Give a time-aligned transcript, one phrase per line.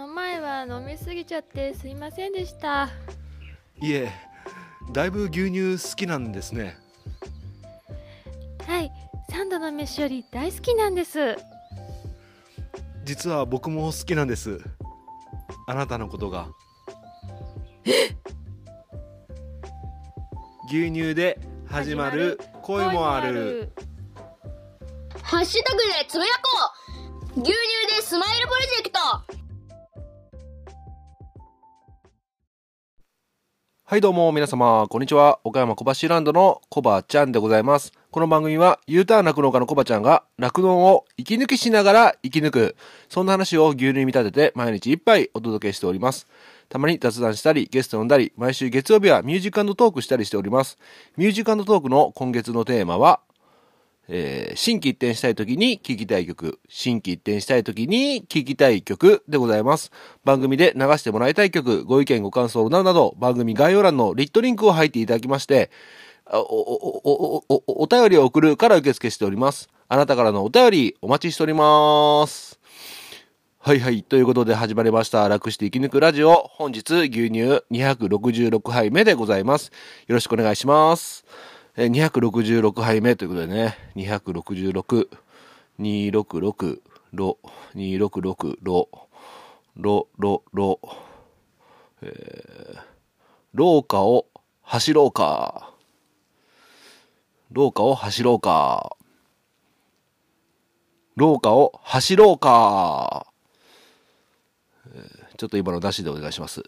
[0.00, 2.88] の前は飲みすぎちゃってすいませんでした。
[3.82, 4.10] いえ
[4.92, 6.78] だいぶ牛乳好きなんですね。
[8.66, 8.90] はい
[9.30, 11.36] 三度の飯より大好きなんです。
[13.04, 14.62] 実は僕も好きなんです。
[15.66, 16.48] あなたのことが。
[20.70, 23.70] 牛乳で始まる恋もある。
[25.22, 26.40] ハッシュタグでつぶやこ
[27.36, 27.40] う。
[27.42, 27.54] 牛乳
[27.96, 28.90] でスマイルプロジェク
[29.36, 29.39] ト
[33.90, 35.40] はいどうも皆様、こんにちは。
[35.42, 37.92] 岡山小橋ランドのコバちゃんでございます。
[38.12, 42.76] この番組は U ターン酪農家のコバちゃんが酪農を息抜きしながら生き抜く。
[43.08, 46.28] そんな話を牛乳に見立てて毎日いっぱいお届けしております。
[46.68, 50.78] たまに雑談したり、ゲスト呼んだり、毎週月曜日はミュージックトークしたりしております。
[51.16, 53.18] ミュージックトークの今月のテーマは、
[54.12, 59.92] えー、心機一転したい時に聴きたい曲、心機一転したい時に聴きたい曲でございます。
[60.24, 65.70] 番組で流してもらいたい曲、ご意見ご感想などなど、番組概要欄の lit.link を入っていただきまして、
[66.26, 69.68] お、お、お、お、お、お便りを送るから受付しております。
[69.88, 72.58] あなたからのお便りお待ちしております。
[73.60, 74.02] はいはい。
[74.02, 75.28] ということで始まりました。
[75.28, 76.50] 楽して生き抜くラジオ。
[76.54, 79.70] 本日牛乳266杯目でございます。
[80.06, 81.24] よろしくお願いします。
[81.82, 85.08] え266杯目ということでね、266、
[85.80, 86.80] 266、
[87.14, 87.38] ロ、
[87.74, 88.88] 266、ロ、
[89.76, 90.80] ロ、ロ、ロ、
[92.02, 92.80] えー、
[93.54, 94.26] 廊下を
[94.60, 95.72] 走ろうか。
[97.50, 98.94] 廊下を走ろうか。
[101.16, 103.26] 廊下を走ろうか。
[105.38, 106.62] ちょっと今のなしでお願いします。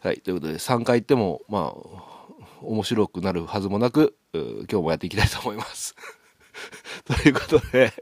[0.00, 0.20] はい。
[0.20, 2.07] ということで、3回言っても、まあ、
[2.62, 5.94] 面白くなるはずもなく、今日もやっていきたいと思います。
[7.04, 7.92] ということで、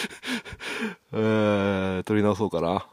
[1.12, 2.86] えー、取り直そうかな。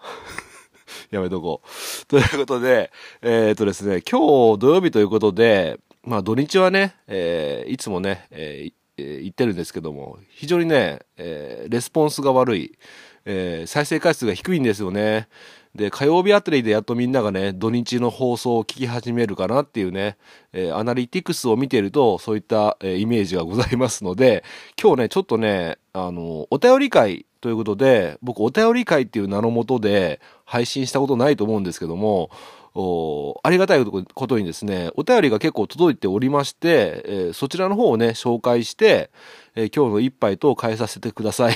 [1.12, 2.06] やめとこう。
[2.08, 2.92] ということで、
[3.22, 12.78] えー、とですね、今日土曜日ということで、まあ土日はね、えーいつもね、えーえー言ってるんですけども、非常にね、えーレスポンスが悪い、
[13.26, 15.28] えー再生回数が低いんですよね。
[15.76, 20.18] で、火曜日あたりでやっとみんながね、土日の放送を聞き始めるかなっていうね、
[20.52, 24.44] えーアナリティクスを見てると、そういった、えーイメージがございますので、
[24.82, 32.30] 今日ね、ちょっとね、あの、お便り会ということで、僕、お便り会っていう名のもとで配信したことないと思うんですけども、
[32.74, 39.10] おありがたいことにですね、お便りが結構届いておりまして、えーそちらの方をね、紹介して、
[39.56, 41.56] えー今日の一杯と変えさせてください。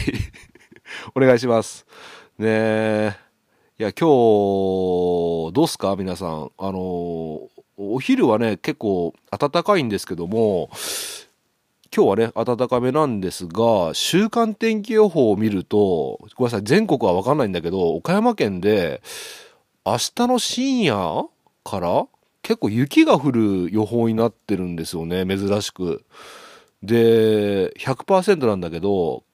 [1.16, 1.86] お願いします。
[2.38, 3.25] ねえ。
[3.78, 5.98] いや、今日、どうすか？
[5.98, 6.50] 皆さん。
[6.58, 10.70] あの、お昼はね、結構暖かいんですけども、
[11.94, 19.02] 今日はね、暖かめなんですが、週間天気予報を見ると、ごめんなさい、全国はわかんないんだけど、岡山県で、
[19.86, 21.28] 明日の深夜
[21.66, 22.08] から
[22.44, 26.06] 結構雪が降る予報になってるんですよね、珍しく。
[26.82, 29.26] で、100%なんだけど、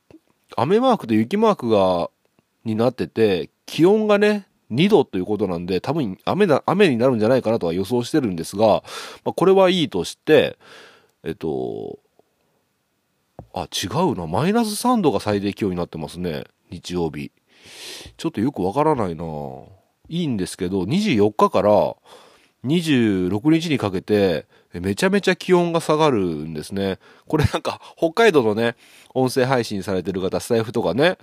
[0.58, 2.10] 雨マークと雪マークが、
[2.66, 8.84] になってて、気温がね、2度ということなんで、多分雨だ、雨になるんじゃないかなとは予想してるんですが、
[9.24, 10.58] まあ、これはいいとして、
[11.24, 12.00] えっと、
[13.54, 14.28] あ、違うな。
[14.28, 16.44] マイナス3度が最低気温になってますね。
[16.70, 17.32] 日曜日。
[18.18, 19.24] ちょっとよくわからないな
[20.10, 21.96] いいんですけど、24日から
[22.66, 27.00] 26日にかけて、めちゃめちゃ気温が下がるんですね。
[27.28, 28.76] これなんか、北海道のね、
[29.14, 31.18] 音声配信されてる方、スタイフとかね、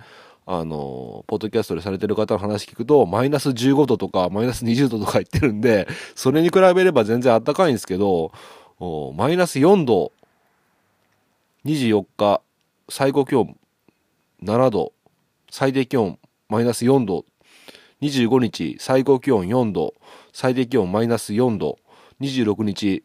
[0.51, 8.31] あの、ポッドキャストでされてる方の話聞くと、マイナス15度とか、マイナス20度とか言ってるんで、それに比べれば全然暖かいんですけど、
[9.15, 10.11] マイナス4度、
[11.65, 12.41] 24日、
[12.89, 13.55] 最高気温
[14.41, 14.91] 7度、
[15.51, 16.17] 最低気温
[16.49, 17.25] マイナス4度、
[18.01, 19.93] 25日、最高気温4度、
[20.33, 21.77] 最低気温マイナス4度、
[22.21, 23.03] 26日、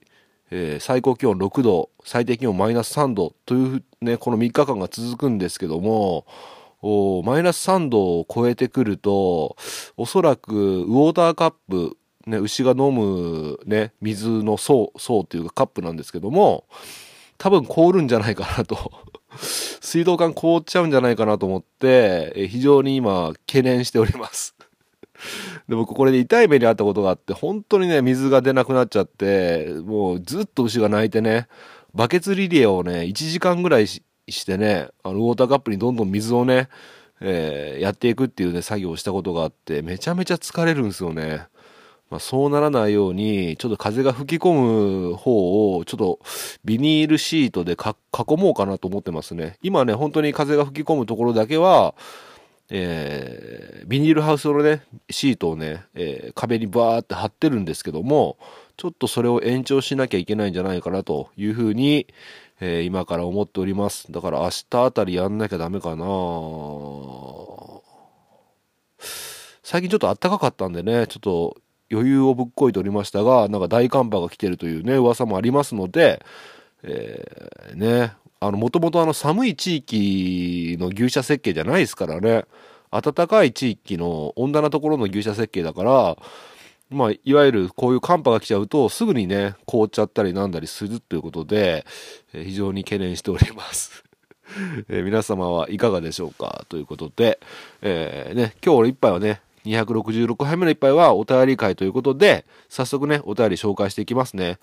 [0.50, 6.24] えー最高気温6度、最低気温マイナス3度というね、この3日間が続くんですけども、
[7.24, 9.56] マイナス3度を超えてくると、
[9.96, 11.96] おそらくウォーターカップ、
[12.26, 16.64] ね、牛が飲むね、水の層、層っていうかカップなんですけども、
[17.38, 18.92] 多分凍るんじゃないかなと。
[19.80, 24.54] 水道管凍っちゃうんじゃないかなと思って、え非常に今懸念しております。
[25.68, 31.48] で僕これで痛い目にあったことがあって、本当にね、水が出なくなっちゃって、もうずっと牛が泣いてね、
[31.94, 33.86] バケツリレーをね、1時間ぐらい
[34.28, 36.68] してね、あの、ウォーターカップにどんどん水をね、
[37.20, 41.46] えーやっていくっていうね、作業をしたことがあって、めちゃめちゃ疲れるんですよね。
[42.10, 46.20] まあ、そうならないように、ちょっと風が吹き込む方を、ちょっと
[46.64, 49.58] ビニールシートでか囲もうかなと思ってますね。
[49.62, 51.94] 今ね、本当に風が吹き込むところだけは、
[52.70, 58.38] えービニールハウスのね、シートをね、えー壁にバーって貼ってるんですけども、
[58.76, 62.06] ちょっとそれを延長しなきゃいけないんじゃないかなというふうに、
[62.60, 64.10] えー今から思っております。
[64.12, 66.04] だから明日あたりやんなきゃダメかな
[69.62, 71.56] 最近ちょっと暖かかったんでね、ちょっと
[71.90, 76.24] 余裕をぶっこいておりましたが、なんか大寒波が来てるというね、噂もありますので、
[76.82, 82.44] えーね、あの、もともとあの寒い地域の牛舎設計じゃないですからね、
[82.90, 86.16] 暖かい地域の温暖なところの牛舎設計だから、
[86.94, 91.84] まあ、いわゆるこういう寒波が来ちゃうと、すぐにね、凍っちゃったりなんだりするということで、
[92.32, 94.04] え非常に懸念しております。
[94.88, 96.64] え皆様はいかがでしょうか？
[96.68, 97.40] ということで、
[97.82, 104.58] えーね、今日の一杯はね、266杯目の一杯はお便り会ということで、早速ね、お便り紹介していきますね。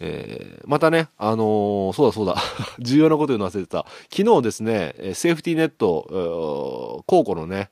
[0.00, 2.36] えーまたね、あのーそうだそうだ、
[2.80, 3.86] 重要なこと言うの忘れてた。
[4.14, 7.70] 昨日ですね、セーフティーネット、えー公庫のね、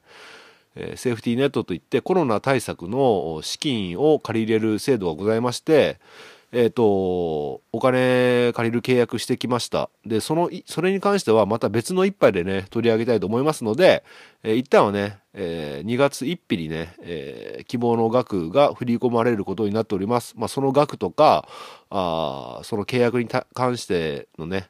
[0.96, 5.98] セーフティーネットといってコロナ対策の資金を借り入れる制度がございまして、
[6.54, 6.84] えっ、と、
[7.72, 9.88] お金借りる契約してきました。
[10.04, 14.04] で、その、それに関してはまた別の一杯でね、取り上げたいと思いますので、
[14.42, 20.34] えー一旦はね、えー2月1日にね、えー希望の額が振り込まれることになっております。
[20.36, 21.48] まあ、その額とか、
[21.88, 24.68] あその契約に関してのね、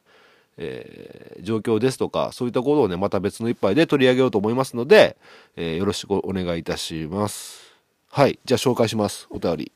[0.57, 5.17] えー状況ですとか、そういったことをね、また別の一杯で取り上げようと思いますので、
[5.55, 7.73] えーよろしくお願いいたします。
[8.09, 8.39] はい。
[8.45, 9.27] じゃあ紹介します。
[9.29, 9.71] お便り。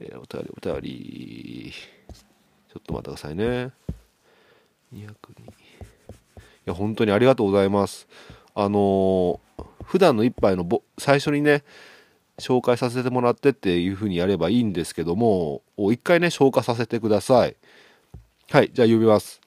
[0.00, 1.72] えーお便り、お便り。
[2.68, 3.70] ちょっと待ってくださいね。
[4.94, 5.00] 202。
[5.00, 5.10] い
[6.66, 8.06] や、本当にありがとうございます。
[8.54, 11.62] あのー普段の一杯のぼ最初にね、
[12.38, 17.56] 紹介させてもらってっていう風にやればいいんですけども、一回ね、消化させてください。
[18.50, 18.70] はい。
[18.72, 19.40] じゃあ読みます。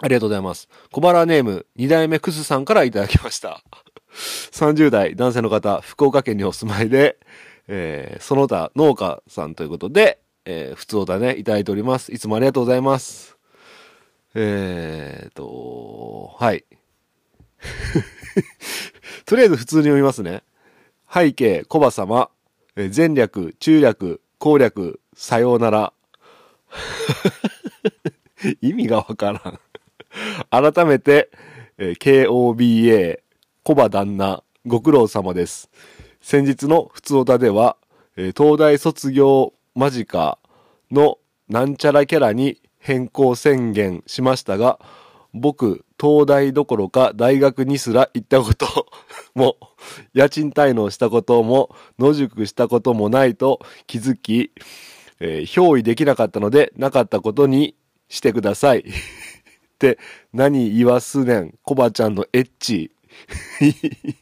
[0.00, 0.68] ありがとうございます。
[0.92, 3.62] 小腹ネーム、二代目クスさんからいただきました。
[4.52, 7.18] 30代男性の方、福岡県にお住まいで、
[7.66, 12.12] えーその他農家さんということで、えー、普通だね、いただいております。
[12.12, 13.36] いつもありがとうございます。
[14.34, 16.64] えーと、はい。
[19.26, 20.42] とりあえず普通に読みますね。
[21.12, 22.30] 背景、コバ様、
[22.76, 25.92] え前略、中略、攻略、さようなら。
[28.60, 29.58] 意味がわからん。
[30.50, 31.30] 改めて、
[31.78, 33.20] えー KOBA、
[33.62, 35.70] コバ旦那、ご苦労様です。
[36.20, 37.76] 先日の普通歌では、
[38.16, 40.38] えー東大卒業間近
[40.90, 41.18] の
[41.48, 44.78] なんちゃらキャラに変更宣言しましたが、
[45.34, 48.86] 僕、東大どころか大学にすら行ったこと
[49.34, 49.56] も、
[50.14, 54.52] 家賃滞納したことも、野宿したこともないと気づき、
[55.20, 57.74] えー憑依できなかったので、なかったことに
[58.08, 58.84] してください。
[59.78, 59.98] って、
[60.32, 62.90] 何言わすねん、コバちゃんのエッチ。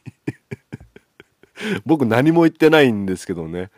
[1.85, 3.71] 僕何も言ってないんですけどね。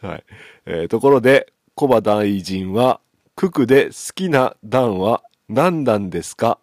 [0.00, 0.24] はい。
[0.64, 3.00] えーところで、コバ大臣は、
[3.36, 6.58] 九九で好きな段は何段ですか？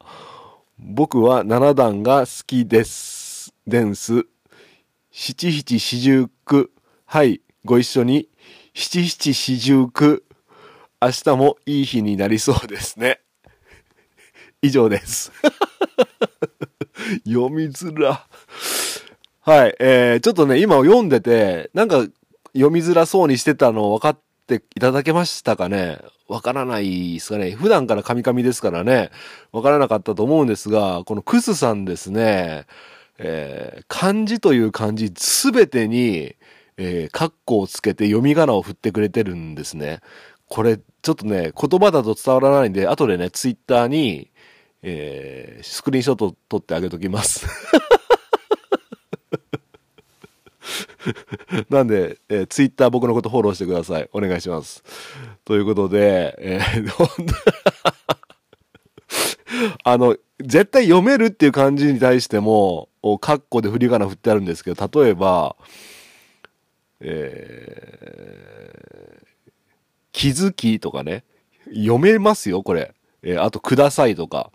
[0.79, 3.53] 僕は7段が好きです。
[3.67, 4.25] です。
[5.11, 6.71] 七七四十九。
[7.05, 8.27] はい、ご一緒に。
[8.73, 10.23] 七七四十九。
[10.99, 13.19] 明日もいい日になりそうですね。
[14.63, 15.31] 以上です。
[17.27, 18.25] 読みづら。
[19.41, 22.05] はい、えー、ちょっとね、今読んでて、なんか
[22.53, 25.99] 読みづらそうにしてたの分かっていただけましたかね？
[26.29, 27.51] わからないですかね？
[27.51, 29.11] 普段からカミカミですからね、
[29.51, 32.65] わからなかったと思うんですが、このクスさんですね、
[33.17, 36.35] えー漢字という漢字すべてに、
[36.77, 39.99] えー、カッコをつけて読み仮名を振ってくれてるんですね。
[40.47, 44.29] これ、ちょっとね、言葉だと伝わらないんで、後でね、ツイッターに、
[44.83, 47.45] えースクリーンショット撮ってあげときます。
[51.69, 54.09] なんで、えーツイッター僕のことフォローしてください。
[54.13, 54.83] お願いします。
[55.45, 57.33] ということで、えーほんと
[59.83, 65.55] あの、絶対読めるっていう漢字に対しても、おカッコで振り仮名振ってあるんですけど、例えば、
[66.99, 69.23] えー
[70.15, 71.23] 気づきとかね、
[71.73, 72.93] 読めますよ、これ。
[73.23, 74.51] えーあと、くださいとか、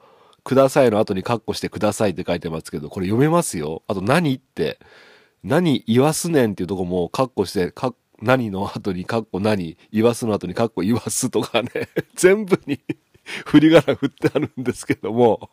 [0.49, 3.83] くださいの後にカッコしてくださいって書いてますけど、これ読めますよ？
[3.87, 4.79] あと、何って、
[5.45, 11.71] 何言わすねんっていうとこもカッコして、か何の後にカッコ何、言わすの後にカッコ言わすとかね、
[12.17, 12.81] 全部に
[13.45, 15.51] 振り仮名振ってあるんですけども、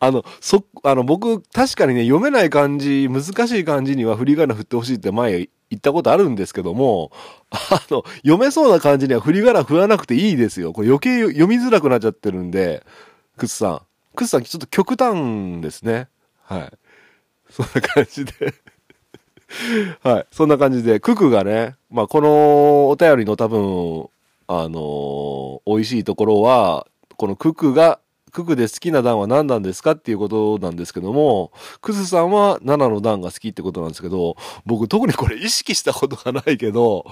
[0.00, 7.12] あの、そ、あの、僕、確かにね、読めない漢字、難しい漢字には振り仮名振ってほしいって前言ったことあるんですけども、
[7.50, 10.72] あの、読めそうな漢字には振り仮名振らなくていいですよ。
[10.72, 12.86] これ余計読みづらくなっちゃってるんで、
[13.36, 13.82] クスさん。
[14.14, 16.08] クスさん、ちょっと極端ですね。
[16.42, 16.72] はい。
[17.50, 18.32] そんな感じで
[20.02, 20.26] はい。
[20.32, 24.08] そんな感じで、ククがね、まあ、このお便りの多分、
[24.48, 27.98] あのー美味しいところは、このククが、
[28.32, 37.06] ククで好きな段は何なんですかっていうことなんですけども、クスさんは7の段が好きってことなんですけど、僕特にこれ意識したことがないけど、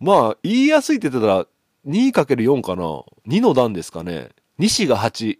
[0.00, 1.46] まあ、言いやすいって言ってたら、
[1.86, 2.82] 2×4 かな
[3.28, 5.38] ?2 の段ですかね西が8。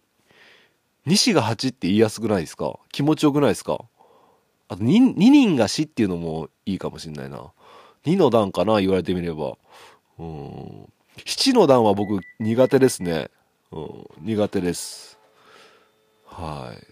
[1.06, 2.78] 西が8って言いやすくないですか？
[2.92, 3.78] 気持ちよくないですか？
[4.68, 7.52] あと 2, 2人が死っていうのもいいかもしんないな。
[8.04, 9.56] 2の段かな言われてみれば。
[10.18, 10.92] うん。
[11.24, 13.30] 7の段は僕苦手ですね。
[13.72, 14.06] うん。
[14.20, 15.18] 苦手です。
[16.26, 16.86] はい。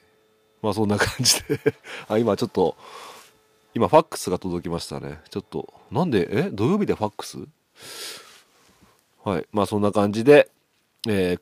[0.62, 1.59] まあそんな感じで
[2.09, 2.76] あ、今ちょっと、
[3.75, 5.21] 今ファックスが届きましたね。
[5.30, 6.50] ちょっと、なんで、え？
[6.50, 7.38] 土曜日でファックス？
[9.25, 9.47] はい。
[9.52, 10.50] まあそんな感じで、
[11.09, 11.40] えー、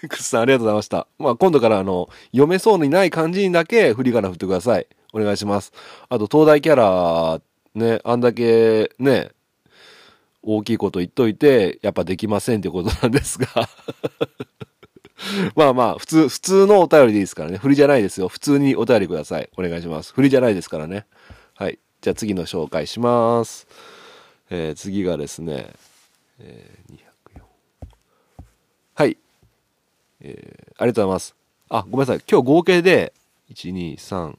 [0.00, 1.06] くくすさんありがとうございました。
[1.18, 4.86] まあ今度からあの、読めそうにない感じにだけ振り仮名振ってください。
[5.12, 5.72] お願いします。
[6.08, 7.40] あと東大キャラ、
[7.74, 9.32] ね、あんだけね、
[10.42, 13.48] 大きいこと言っといて、やっぱできませんってことなんですが。
[15.54, 17.58] まあまあ、普通、普通のお便りでいいですからね。
[17.58, 18.28] 振りじゃないですよ。
[18.28, 19.50] 普通にお便りください。
[19.56, 20.14] お願いします。
[20.14, 21.06] 振りじゃないですからね。
[21.54, 21.78] はい。
[22.00, 23.66] じゃあ次の紹介します。
[24.48, 25.74] えー次がですね、
[26.38, 27.42] えー204
[28.94, 29.18] はい。
[30.20, 31.34] えーありがとうございます。
[31.68, 32.22] あ、ごめんなさい。
[32.30, 33.12] 今日合計で、
[33.52, 34.36] 1、2、3、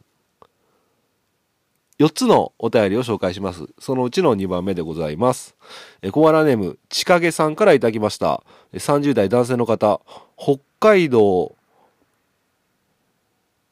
[1.99, 3.67] 4つのお便りを紹介します。
[3.77, 5.55] そのうちの2番目でございます。
[6.01, 8.43] えー小柄ネーム、ちかげさんからいただきました。
[8.73, 10.01] 30代男性の方、
[10.35, 11.55] 北海道、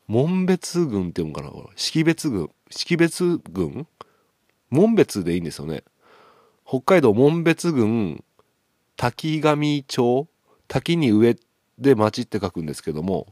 [0.07, 3.85] 門別郡っていうのかなこれ識別郡識別郡？
[4.71, 5.83] 門別でいいんですよね。
[6.67, 8.23] 北海道門別郡
[8.95, 10.27] 滝上町？
[10.67, 11.35] 滝に上
[11.79, 13.27] で町って書くんですけども、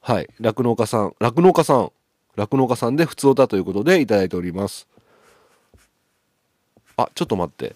[0.00, 1.92] はい、酪農家さん、酪農家さん、
[2.36, 4.88] 酪農家さんで普通歌ということでいただいております。
[6.96, 7.74] あ、ちょっと待って。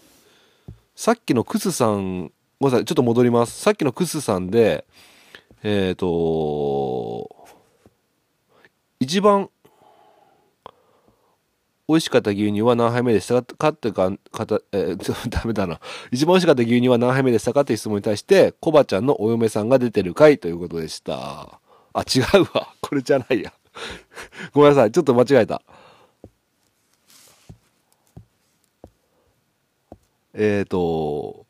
[0.96, 3.60] さっきのクスさん、ごめんなさい、ちょっと戻ります。
[3.60, 4.84] さっきのクスさんで、
[5.62, 7.28] えっ、と、
[9.00, 9.50] 一番
[11.86, 13.68] 美味しかった牛乳は何杯目でしたか？
[13.68, 15.80] ってか、かた、 えー、ちょダメだな。
[16.10, 17.60] 一番美味しかった牛乳は何杯目でしたか？
[17.60, 21.60] って質問に対して、コバちゃんのお嫁さんが出てる回ということでした。
[21.92, 22.74] あ、違うわ。
[22.80, 23.52] これじゃないや。
[24.54, 24.92] ごめんなさい。
[24.92, 25.60] ちょっと間違えた。
[30.32, 31.44] えっ、ー、と、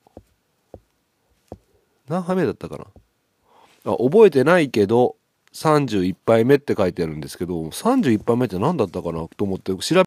[2.08, 3.92] 何杯目だったかな？
[3.92, 5.16] あ覚えてないけど、
[5.52, 9.28] 31杯目って書いてあるんですけど、31杯目って何だったかな？
[9.36, 10.04] と思って調べ、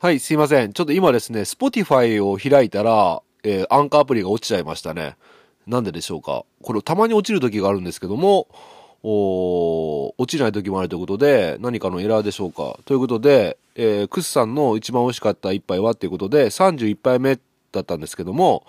[0.00, 0.72] はい、すいません。
[0.72, 5.16] ちょっと今ですね、Spotify を開いたら、えーアンカーアプリが落ちちゃいましたね。
[5.66, 6.44] なんででしょうか。
[6.62, 8.46] これたまに落ちる時があるんですけども、
[9.02, 12.78] お落ちない時もあるということで、何かのエラーでしょうか。
[12.84, 17.36] ということで、えークスさんの一番美味しかった一杯はっていうことで、31杯目
[17.72, 18.64] だったんですけども、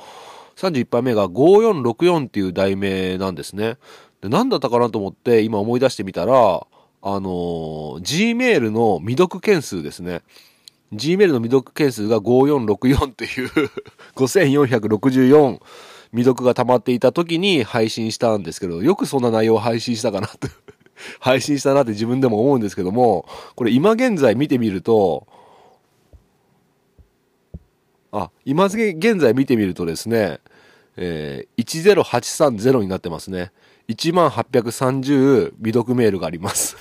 [0.56, 3.78] 31杯目が5464っていう題名なんですね。
[4.22, 10.24] で、何だったかなと思って今思い出してみたら、あのー Gmail の未読件数ですね。
[10.94, 13.50] Gmail の未読件数が5464っていう
[14.16, 15.60] 5464
[16.12, 20.48] 未読が溜まっていた時に配信したんですけど、よくそんな内容を配信したかなと
[21.20, 25.28] 配信したなって自分でも思うんですけども、これ今現在見てみると、
[28.12, 30.40] あ、今現在見てみるとですね、
[30.98, 33.52] えー、10830になってますね。
[33.88, 36.76] 1830未読メールがあります。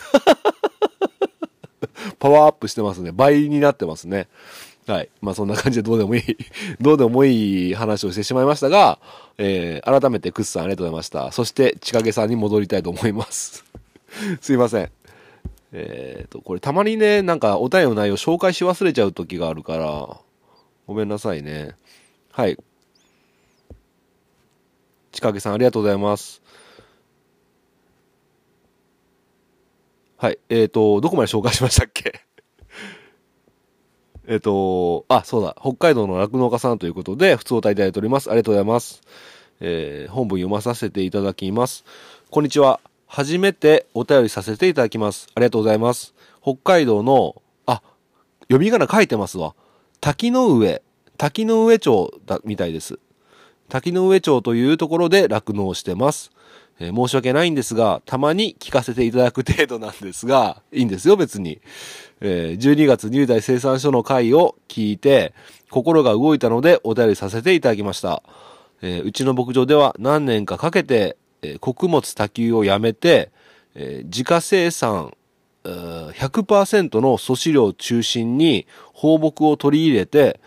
[2.19, 3.13] パワーアップしてますね。
[3.13, 4.29] 倍になってますね。
[4.87, 5.11] はい。
[5.21, 6.37] まあそんな感じでどうでもいい、
[6.81, 8.99] どうでもいい話をしてしまいましたが、
[9.37, 11.31] えー、改めてクッさんありがとうございました。
[11.33, 13.65] そして、ちかげさんに戻りたいと思います。
[14.41, 14.91] すいません。
[15.73, 20.17] えーと、これたまにね、なんかお便りの内容紹介し忘れちゃう時があるから、
[20.87, 21.77] ごめんなさいね。
[22.33, 22.57] はい。
[25.13, 26.41] ちかげさんありがとうございます。
[30.21, 30.39] はい。
[30.49, 32.23] えーと、どこまで紹介しましたっけ？
[34.27, 35.57] えっと、あ、そうだ。
[35.61, 38.29] 北海道の酪農家さんということで、普通お答えいただいております。
[38.29, 39.01] ありがとうございます。
[39.61, 41.85] えー本文読まさせていただきます。
[42.31, 42.81] こんにちは。
[43.07, 45.29] 初めてお便りさせていただきます。
[45.37, 46.15] ありがとうございます。
[46.43, 47.81] 北海道の、あ、
[48.49, 49.55] 読み仮名書いてますわ。
[50.01, 50.83] 滝の上、
[51.17, 52.99] 滝の上町だ、みたいです。
[53.69, 56.33] 滝の上町というところで酪農してます。
[56.81, 61.61] えー申し訳ないんですが、たまに聞かせていただく程度なんですが、いいんですよ、別に。
[62.21, 65.35] えー12月入大生産所の会を聞いて、
[65.71, 68.23] 心が動いたのでお便りさせていただきました。
[68.83, 73.31] えーうちの牧場では何年かかけて、えー穀物多球をやめて、
[73.75, 75.15] えー自家生産
[75.65, 80.41] 100%の素飼料を中心に放牧を取り入れて、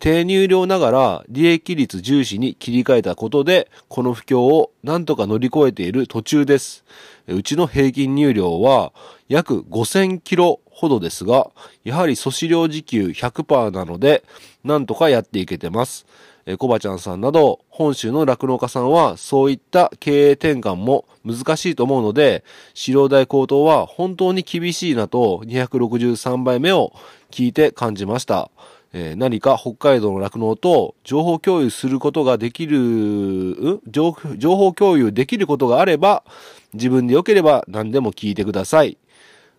[0.00, 6.84] 低入量ながら利益率重視に切り替えたことで、この不況をなんとか乗り越えている途中です。
[7.28, 8.92] うちの平均入量は
[9.28, 11.50] 約5000キロほどですが、
[11.84, 14.24] やはり素飼料自給100%なので、
[14.64, 16.04] なんとかやっていけてます。
[16.48, 26.92] えコバちゃんさんなど、本州の酪農家さんは、そういった経営転換も難しいと思うので、飼料代高騰は本当に厳しいなと、263倍目を
[27.32, 28.50] 聞いて感じました。
[28.92, 33.80] えー何か北海道の酪農と情報共有することができる、うん？
[33.88, 36.24] 情報共有できることがあれば、
[36.72, 38.96] 自分で良ければ何でも聞いてください。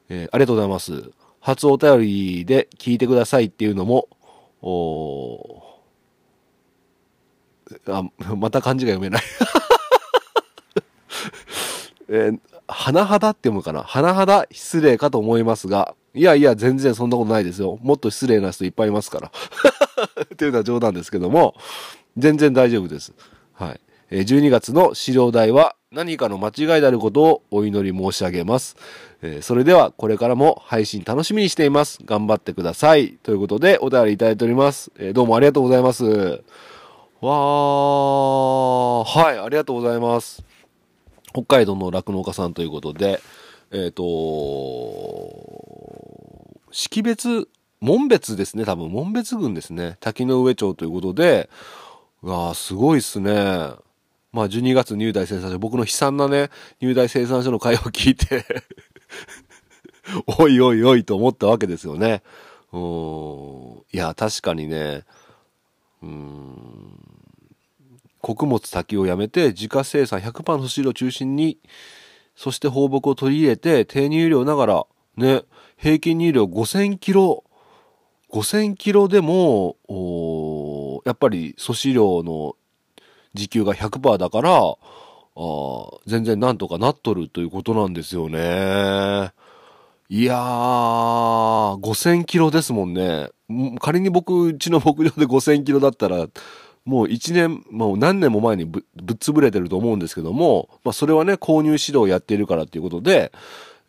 [0.09, 1.11] えーありがとうございます。
[1.39, 4.07] 初お便りで聞いてくださいっていうのも、
[4.61, 5.63] お
[7.87, 8.03] あ、
[8.35, 9.23] また漢字が読めない。
[12.09, 13.83] えー、甚だって読むかな？
[13.83, 17.77] 甚だ失礼かと思いますが、いやいや、全然そんなことないですよ。
[17.83, 19.31] もっと失礼な人いっぱいいますから。
[20.33, 21.55] っていうのは冗談ですけども、
[22.17, 23.13] 全然大丈夫です。
[23.53, 23.79] はい。
[24.11, 28.77] 12月の資料代は何かの間違いであることをお祈り申し上げます。
[29.21, 31.99] えそれではこれからも配信楽しみにしています。
[32.05, 33.17] 頑張ってください。
[33.21, 34.91] ということでお便りいただいております。
[34.97, 36.03] えどうもありがとうございます。
[36.03, 40.43] わー、はい、ありがとうございます。
[41.33, 43.21] 北海道の酪農家さんということで、
[43.71, 44.03] えっ、と、
[46.77, 47.49] 識別、
[47.81, 49.97] 門別ですね、多分、門別郡ですね。
[49.99, 51.49] 滝の上町ということで、
[52.21, 53.33] うわー、すごいっすね。
[54.31, 58.45] まあ、12月入大生産所、僕の悲惨なね、入大生産所の会話を聞いて、
[60.37, 62.21] おいおいおいと思ったわけですよね。
[62.71, 62.81] うん。
[63.91, 65.03] いや、確かにね、
[66.03, 66.93] うん。
[68.21, 71.57] 穀物炊きをやめて自家生産100%の飼料を中心に
[72.35, 75.43] そして放牧を取り入れて低入量ながらね
[75.77, 77.43] 平均入量5000キロ
[78.31, 79.77] 5000キロでも
[81.05, 82.55] やっぱり素飼料の
[83.33, 84.75] 時給が100%だから
[86.05, 89.31] 全然なんとかなっとるということなんですよね。
[90.09, 90.37] いやー、
[91.81, 93.29] 5000キロですもんね。
[93.81, 96.27] 仮に僕、うちの牧場で5000キロだったら、
[96.85, 103.33] もう1年、もう何年も前にぶぶっ潰れてると思うんですけども、まあそれはね、購入指導をやっているからっていうことで、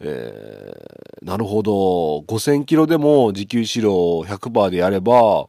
[0.00, 5.46] えー、なるほど、5000キロでも自給指導100%でやれば、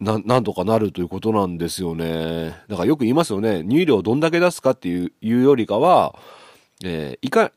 [0.00, 2.54] な、なんとかなるということなんですよね。
[2.68, 3.62] だからよく言いますよね。
[3.62, 6.14] 入量どんだけ出すかっていう、いうよりかは、
[6.84, 7.52] えーいか、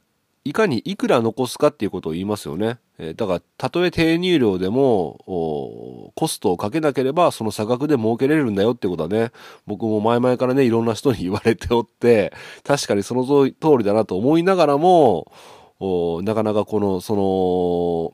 [0.46, 2.80] いかにいくら残すかっていうことを言いますよね。
[3.00, 9.32] えーだから、たとえ低入量でも、コストをかけなければ、その差額で儲けれるんだよってことはね、
[9.66, 15.32] 僕も前々からね、いろんな人に言われておって、確かにその通りだなと思いながらも、
[15.80, 18.14] おなかなかこの、その、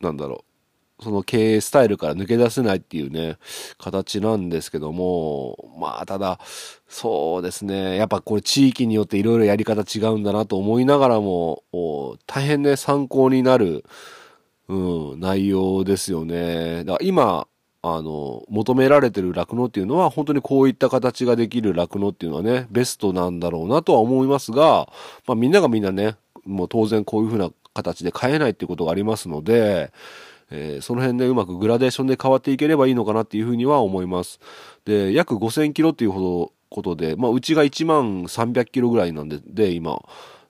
[0.00, 0.44] なんだろ
[1.00, 3.36] う、その経営スタイルから抜け出せないっていうね、
[3.78, 6.40] 形なんですけども、まあ、ただ、
[6.88, 13.84] そうですね、やっぱこれ地域によっていろいろやり方違うんだなと思いながらも、お大変ね、参考になる、
[14.68, 16.84] うん、内容ですよね。
[16.84, 17.46] だから今、
[17.96, 24.88] あの、求められてる酪農っていうのは、本当にこういった形ができる酪農っていうのはね、ベストなんだろうなとは思いますが、
[25.26, 29.92] まあみんながみんなね、もう当然こういうふうな形で変えないっていうことがありますので、
[30.50, 34.40] えーその辺でうまくグラデーションで変わっていければいいのかなっていうふうには思います。
[34.84, 40.02] で、約5000キロっていうほど、ことで、まあうちが1万300キロぐらいなんで、で、今。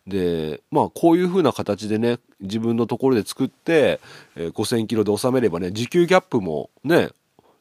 [0.07, 4.01] で、まあこういうふうな形でね、自分のところで作って、
[4.37, 7.11] えー5000キロで収めればね、時給ギャップもね、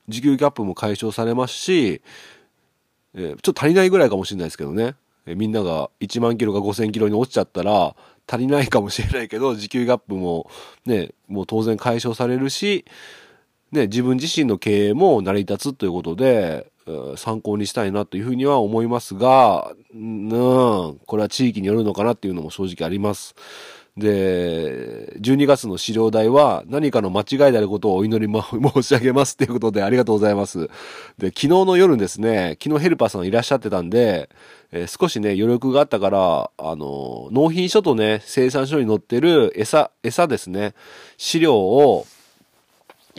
[0.07, 2.01] 時給ギャップも解消されますし、
[3.13, 7.95] えーちょっと足りないぐらいかもしれないですけどね、えーみんなが1万キロが5000キロに落ちちゃったら、
[8.29, 10.49] 足りないかもしれないけど、時給ギャップも
[10.85, 12.85] ね、もう当然解消されるし、
[13.71, 16.71] ね、自分自身の経営も成り立つということで、
[17.17, 20.29] 参考にしたいなというふうには思いますが、うん、
[21.05, 23.35] これは地域によるのかなっていうのも正直あります。
[23.97, 28.43] で、12月の資料代は何かの間違いであることをお祈りも
[28.75, 30.69] 申し上げますということでありがとうございます。
[31.17, 34.29] で、昨日の夜ですね、昨日ヘルパーさんいらっしゃってたんで、
[34.71, 40.73] えー少しね、余力があったから、あの、納品書とね、生産書に載ってる餌、餌ですね、
[41.17, 42.05] 飼料を、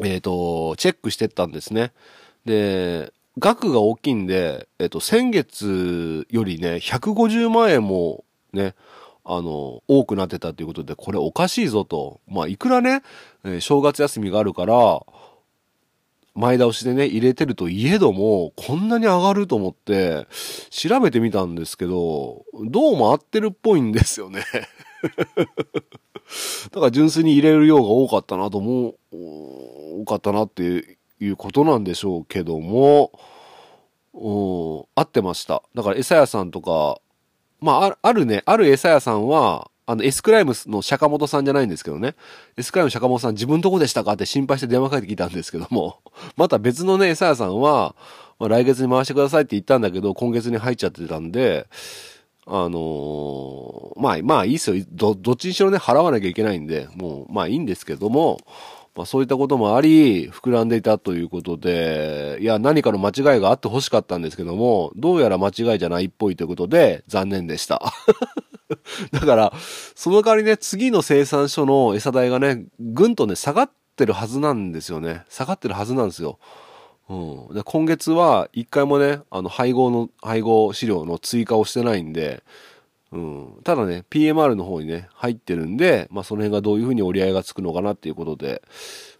[0.04, 1.92] えっ、と、チェックしてったんですね。
[2.44, 8.74] で、額が大きいんで、えっ、と、先月よりね、150万円もね、
[9.30, 12.22] あの、多くなってたということで、これおかしいぞと。
[12.26, 13.02] まあ、いくらね、
[13.44, 15.02] え正月休みがあるから、
[16.34, 20.26] 前倒しでね、入れてるといえども、こんなに上がると思って、
[20.70, 24.44] 調べてみたんですけど、どうも合ってるっぽいんですよね。
[26.72, 28.96] だから純粋に入れる量が多かったなと思う、
[30.00, 33.12] 多かったなっていうことなんでしょうけども、
[34.14, 34.20] うん、
[34.94, 35.62] 合ってました。
[35.74, 36.98] だから餌屋さんとか、
[37.60, 42.14] まあ、あるね、ある餌屋さんは、あの、エスクライムの釈本さんじゃないんですけどね。
[42.56, 45.98] エスクライム釈本さん自分どこでしたかって心配して電話かけてきたんですけども、
[46.36, 47.94] また別のね、餌屋さんは、
[48.38, 51.66] まあ、来月に回してくださいって言ったんだけど、今月に入っちゃってたんで、
[52.46, 54.84] あのーまあ、まあいいっすよ。
[54.90, 58.38] ど、どっちにしろね、払わなきゃいけないんで、もう、まあいいんですけども、
[58.98, 67.80] まあそういったこともあり、膨らんでいたということで、いや、何かの間違いがあって欲しかったんですけども、どうやら間違いじゃないっぽいということで、残念でした。
[69.12, 69.52] だから、
[69.94, 75.22] その代わりね、次の生産所の餌代がね、ぐんとね、下がってるはずなんですよね。
[75.28, 76.40] 下がってるはずなんですよ。
[77.08, 82.42] うん、で今月は一回もねあの配合の配合資料の追加をしてないんで、
[83.10, 88.62] うん、ただね PMR の方にね入ってるんで、まあ、その辺がどういうふうに折り合いがつくのかなっていうことで、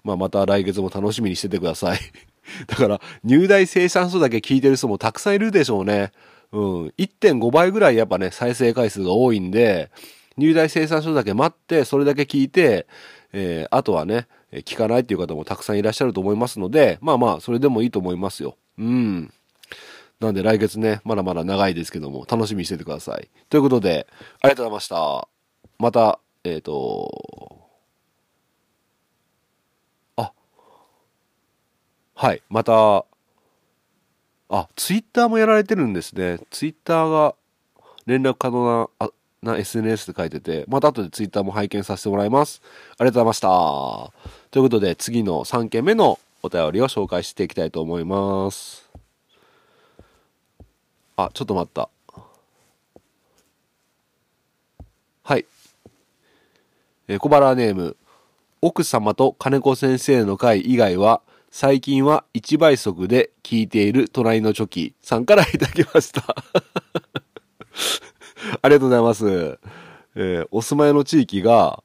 [0.05, 1.98] まあ、また来月も楽しみにしててください
[2.66, 6.12] だから入大生産所だけ聞いてる人もたくさんいるでしょうね、
[6.53, 9.90] うん、1.5倍ぐらいやっぱね再生回数が多いんで
[10.37, 12.87] 入大生産所だけ待ってそれだけ聞いて、
[13.33, 18.57] えーあとはね聞かないっていう方もたくさんいらっしゃると思いますので、まあまあ、それでもいいと思いますよ。
[18.79, 19.33] うん。
[20.20, 23.28] なんで来月ね、まだまだ長いですけども、楽しみにしててください。
[23.48, 24.09] ということで、
[24.40, 25.28] ありがとうございました。
[25.78, 27.68] また、えっ、と、
[30.16, 30.33] あ、
[32.14, 33.04] はい、また、
[34.48, 36.40] あ、ツイッターもやられてるんですね。
[36.50, 37.37] ツイッターが
[38.07, 42.61] 連絡可能な、な SNS って書いてて、また後でツイッターも拝見させてもらいます。
[42.98, 43.48] ありがとうございました。
[44.50, 48.88] ということで、次の3件目のお便りを紹介していきたいと思います。
[51.18, 51.90] あ、ちょっと待った。
[55.24, 55.46] はい。
[57.09, 57.96] えー小腹ネーム、
[58.62, 66.22] 奥様と金子先生の会以外は、最近は1倍速で聞いている隣のチョキさんからいただきました。
[68.62, 69.59] ありがとうございます。
[70.14, 71.83] えーお住まいの地域が、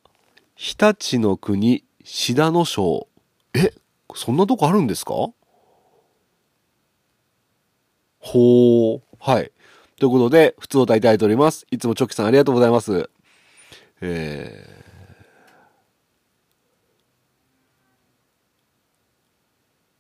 [0.56, 3.08] 日立の国、信濃省。
[3.56, 3.74] え、
[4.14, 5.32] そんなとこあるんですか？
[8.20, 9.02] ほー。
[9.26, 9.54] はい。
[9.98, 11.66] ということで、普通をいただいております。
[11.72, 13.10] いつもチョキさんありがとうございます。
[14.02, 14.84] えー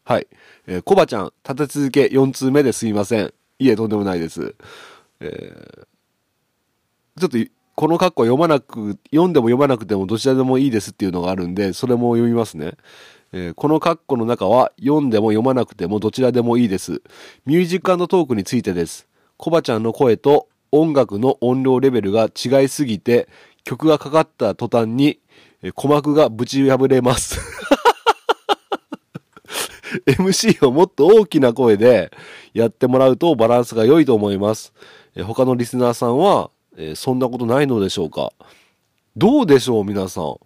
[0.04, 0.28] はい。
[0.68, 3.34] えー、コバちゃん、立て続け4通目ですいません。
[3.60, 4.56] いえ、とんでもないです。
[5.22, 5.88] えー
[7.18, 7.38] ちょっと、
[7.76, 12.74] この括弧読まなく、読んでも読まなくてもどちらでもいいですっていうのがあるんで、それも読みますね。
[13.32, 17.02] えーこの括弧の中は読んでも読まなくてもどちらでもいいです。
[17.46, 19.08] ミュージックトークについてです。
[19.38, 23.28] コバちゃんの声と音楽の音量レベルが違いすぎて、
[23.64, 25.20] 曲がかかった途端に、
[25.62, 27.40] え鼓膜がぶち破れます。
[30.08, 32.12] MC をもっと大きな声で
[32.54, 34.74] やってもらうとバランスが良いと思います。
[35.16, 38.32] え他のリスナーさんは、えそんなことないのでしょうか？
[39.16, 40.38] どうでしょう皆さん？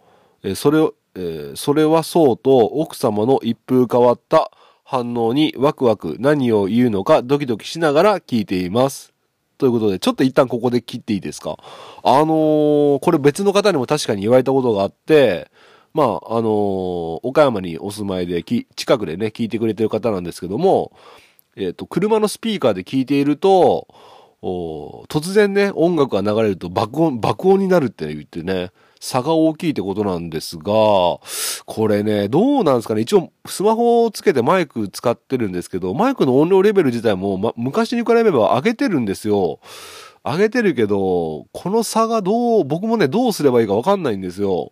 [0.43, 4.52] えそれを、えそれはそうと奥様の一風変わった
[4.89, 9.13] 反応にワクワク何を言うのかドキドキしながら聞いています。
[9.58, 11.58] ということで、ちょっと一旦ここで切っていいですか？
[12.04, 15.52] あのーこれ別の方にも確かに言われたことがあって、
[15.93, 20.93] まあ、あのー岡山にお住まいで、近くでね、聞いてくれてる方なんですけども、
[21.58, 23.89] えっ、と、車のスピーカーで聞いていると、
[24.41, 31.20] 突然ね、音楽が流れると爆音、爆音になるって言ってね、差が大きいってことなんですが、こ
[31.88, 33.02] れね、どうなんですかね。
[33.02, 39.60] 一応、スマホをつけてマイク使ってるんですけど、マイクの音量レベル自体も、ま、昔に比べれば上げてるんですよ。
[40.24, 44.72] 上げてるけど、この差がどう、僕もね、どうすればいいかわかんないんですよ。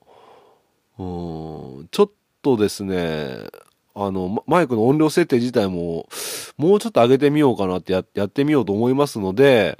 [0.98, 2.12] うん、ちょっ
[2.42, 3.48] とですね、
[3.96, 6.08] あの、マイクの音量設定自体も、
[6.58, 9.78] もうちょっと上げてみようかなってやってみようと思いますので、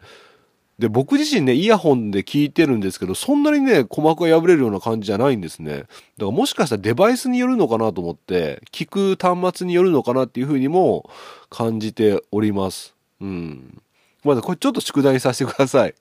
[0.78, 5.78] で、僕自身ね、イヤホンで聞いてるんですけど、そんなにね、鼓膜が破れるような感じじゃないんですね。
[5.78, 11.10] だからもしかしたらデバイスによるのかなと思って、聞く端末によるのかなっていうふうにも
[11.50, 12.94] 感じております。
[13.22, 13.82] うん。
[14.24, 15.96] まだこれちょっと宿題にさせてください。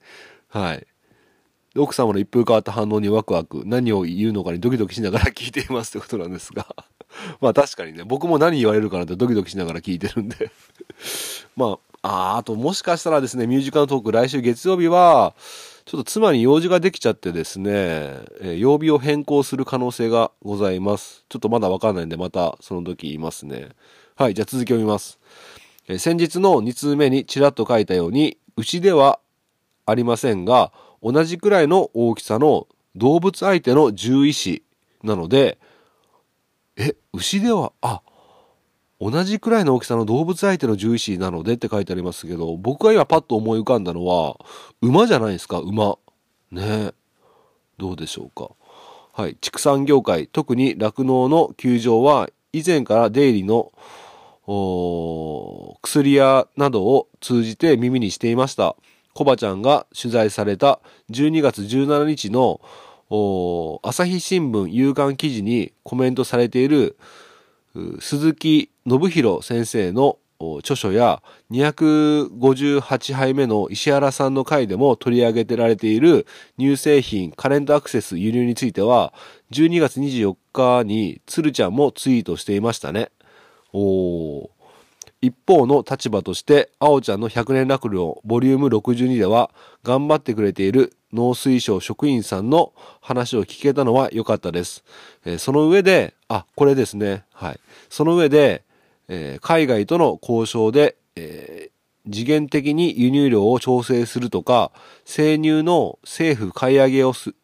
[0.48, 0.86] はい。
[1.76, 6.66] 奥様の一風変わった反応にワクワク、何を言うのかにドキドキしながら聞いていますってことなんですが。
[7.40, 10.50] まあ確かにね、僕も何言われるかなってドキドキしながら聞いてるんで。
[11.56, 15.34] まあ、ああともしかしたらですね、ミュージカルトーク来週月曜日は、
[15.86, 21.24] ちょっと妻に用事ができちゃってですね、えー曜日を変更する可能性がございます。
[21.30, 23.70] ちょっとまだわかんないんで、またその時言いますね。
[24.16, 25.18] はい、じゃあ続きを見ます。
[25.88, 29.18] えー先日の2通目にちらっと書いたように、牛では
[29.86, 34.62] ありませんが、同じくらいの大きさの動物相手の獣医師
[35.02, 35.56] なので、
[36.76, 38.02] え、牛では、あ、
[39.00, 44.38] 同じくらいの大きさの動物相手の獣医師なのでって書いてありますけど、僕が今パッと思い浮かんだのは、
[44.80, 45.98] 馬じゃないですか、馬。
[46.50, 46.92] ね
[47.78, 48.50] どうでしょうか。
[49.12, 49.36] はい。
[49.40, 53.72] 畜産業界、特に酪農の球場は、以前から出入りの
[55.82, 58.76] 薬屋などを通じて耳にしていました。
[59.12, 60.80] コバちゃんが取材された
[61.10, 62.60] 12月17日の
[63.82, 66.96] 朝日新聞夕刊記事にコメントされている
[68.00, 70.18] 鈴木信弘先生の
[70.58, 76.26] 著書や258杯目の石原さんの回でも取り上げてられている
[76.58, 79.14] 乳製品カレントアクセス輸入については
[79.52, 83.10] 12月24日に鶴ちゃんもツイートしていましたね。
[83.72, 84.50] お
[85.24, 89.50] 一方の立場として、あおちゃんの100年落語ボリューム62では、
[89.82, 94.84] 頑張ってくれている農水省職員さんの話を聞けたのは良かったです。
[95.38, 97.24] その上で、あ、これですね。
[97.32, 97.60] はい。
[97.88, 98.64] その上で、
[99.08, 104.72] えー、海外との交渉で、えー、次元的に輸入量を調整するとか、
[105.04, 107.34] 生乳の政府買い上げをす、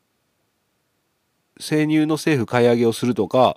[1.59, 3.57] 生乳の政府買い上げをするとか、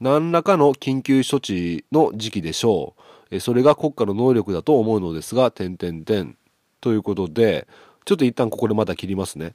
[0.00, 3.40] 何らかの緊急処置の時期でしょうえ。
[3.40, 6.36] それが国家の能力だと思うのですが、点々点。
[6.80, 7.66] ということで、
[8.04, 9.54] ちょっと一旦ここでまた切りますね。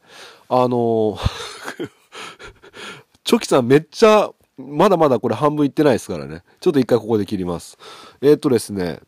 [0.49, 1.19] あの
[3.25, 6.43] チョキさんめっちゃ、まだまだこれ半分いってないですからね。
[6.59, 7.77] ちょっと一回ここで切ります。
[8.21, 8.99] えー、っとですね、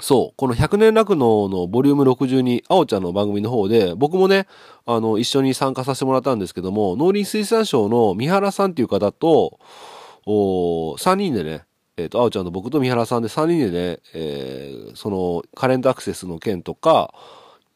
[0.00, 4.48] そう、この100年楽農のボリューム62、あおちゃんの番組の方で、僕もね、
[4.86, 9.60] あの、一緒に参加させてもらったんですけども、農林水産省の三原さんっていう方と、
[10.26, 11.64] お3人でね、
[11.96, 17.14] えっ、ー、と、あおちゃんと僕と三原さんで3人でね、えー、そのカレントアクセスの件とか、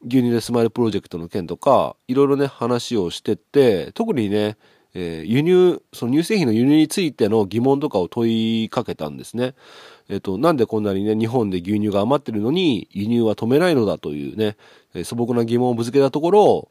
[0.05, 4.57] 牛乳でスマイルプロジェクトの件とか、いろいろね、話をしてて、特にね、
[4.95, 9.55] えー、輸入、その乳製品の輸入についての疑問とかを問いかけたんですね。
[10.09, 14.57] えっ、と、なんでこんなにね、日本で牛乳が余ってるのに輸入は止めないのだというね、
[14.95, 16.69] えー、素朴な疑問をぶつけたところ、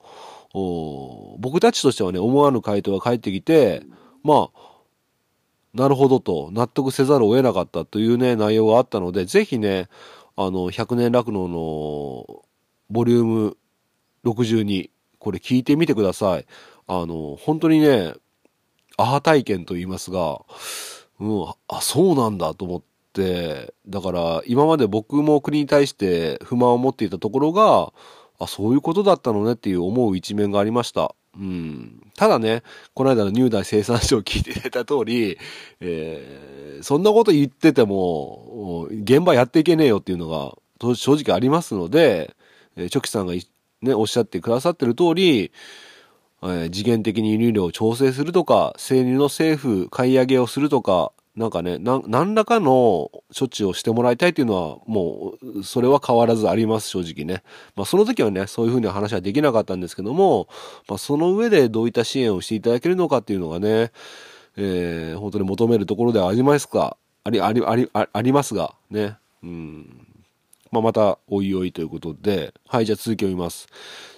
[1.40, 3.84] 僕たちとしてはね、思わぬ回答が返ってきて、
[4.24, 4.68] まあ、
[5.74, 9.88] なるほどと納得せざるを得なかったというね、内容があったので、ぜひね、
[10.36, 12.44] あの、百年落語の
[12.90, 13.58] ボリューム
[14.26, 16.46] 62、これ聞いてみてください。
[16.88, 18.14] あの、本当にね、
[18.98, 20.42] アハ体験と言いますが、
[21.20, 22.82] うん、あ、そうなんだと思っ
[23.14, 27.94] て、だから今まで僕も国に対して不満を持っていたところが、
[28.40, 31.16] あ、そういうことだったのねっていう思う一面がありました。
[31.36, 32.12] うん。
[32.16, 35.38] ただね、この間の入大生産省を聞いていた通り、
[35.80, 40.56] えー、そんなこと言ってても、現場やっていけねえよっていうのが
[40.96, 42.36] 正直ありますので、
[42.76, 43.34] えー、チョキさんが
[43.82, 45.52] ね、おっしゃってくださってる通り、
[46.44, 57.44] え、次元的に輸入量を調整するとか、生乳の政府買い上げをするとか、なんかね、な、何らかの処置をしてもらいたいっていうのは、もう、それは変わらずあります、正直ね。
[57.76, 60.48] まあ、その時はね、そういうふうに話はできなかったんですけども、
[60.88, 63.92] まあ、その上でどういった支援をしていただけるのかっていうのがね、
[64.56, 69.18] えー、本当に求めるところではありますか、あり、あり、あり、ありますが、ね。
[69.44, 70.08] うん。
[70.72, 73.68] まあ、また、おいおいということで、はい、じゃあ続きを見ます。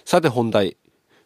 [0.06, 0.78] さて本題。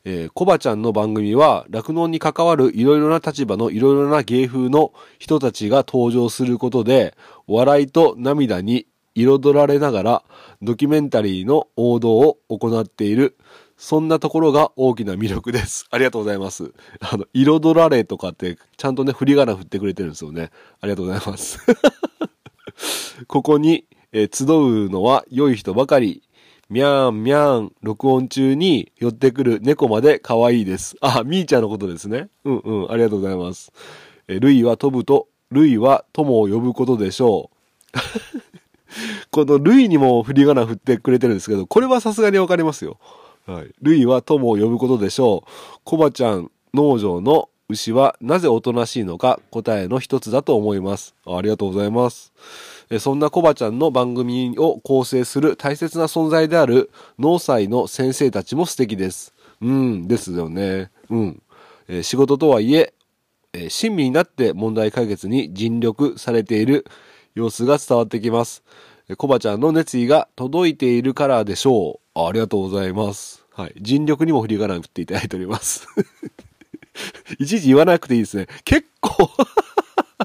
[0.06, 10.24] えー、コバちゃんの番組は、酪農に関わるいろいろな立場のいろいろな芸風の人たちが登場することで、笑いと涙に彩られながら、
[10.60, 13.38] ドキュメンタリーの王道を行っている、
[13.78, 15.86] そんなところが大きな魅力です。
[15.90, 16.72] ありがとうございます。
[17.00, 20.50] あの、彩られとかって、ちゃんとね、振り仮名振ってくれてるんですよね。
[20.80, 21.60] ありがとうございます。
[23.26, 26.22] ここに、えー、集うのは良い人ばかり。
[26.70, 30.96] みゃんみゃん、録音中に寄ってくる猫まで可愛いです。
[31.02, 32.28] あ、みーちゃんのことですね。
[32.44, 33.70] うんうん、ありがとうございます。
[34.28, 37.98] え、ルイは飛ぶと、ルイは友を呼ぶことでしょう。
[39.30, 42.98] このルイにも振り仮名振ってくれてるんですけど、これはさすがにわかりますよ。
[43.46, 43.70] はい。
[43.82, 45.80] ルイは友を呼ぶことでしょう。
[45.84, 51.14] コバちゃん農場の牛はなぜおとなしいのか答えの一つだと思います。
[51.26, 52.32] ありがとうございます。
[52.98, 59.34] そんなコバちゃんの番組を構成する大切な存在である農祭の先生たちも素敵です。
[59.60, 60.90] うん、ですよね。
[61.10, 61.42] うん。
[61.88, 62.92] えー、仕事とはいえ
[63.52, 66.86] えー、親身になって問題解決に尽力されている
[67.34, 68.62] 様子が伝わってきます。
[69.16, 72.20] コバちゃんの熱意が届いているからでしょう。
[72.20, 73.44] ありがとうございます。
[73.52, 73.74] はい。
[73.80, 75.86] 尽力にも振り仮名振っていただいております。
[77.38, 78.46] いちいち言わなくていいですね。
[78.64, 79.30] 結構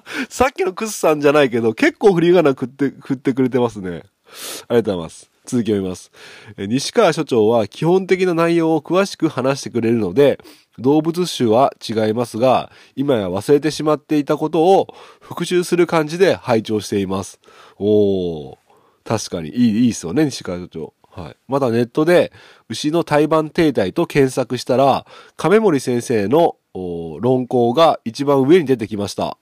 [0.29, 3.89] さっきのクスさんじゃないけど、結構振り仮名振って、振ってくれてますね。
[3.89, 5.31] ありがとうございます。
[5.45, 6.11] 続きを読みます。
[6.57, 10.39] え西川所長は基本的な内容を詳しく話してくれるので、
[10.77, 14.87] 動物種は違いますが、今や忘れてしまっていたことを
[15.19, 17.39] 復習する感じで拝聴しています。
[17.77, 18.57] おー、
[19.03, 20.93] 確かにいい、いいですよね、西川所長。
[21.09, 21.37] はい。
[21.47, 22.31] またネットで
[22.69, 29.37] 牛の胎盤停滞と検索したら、亀森先生の論考が一番上に出てきました。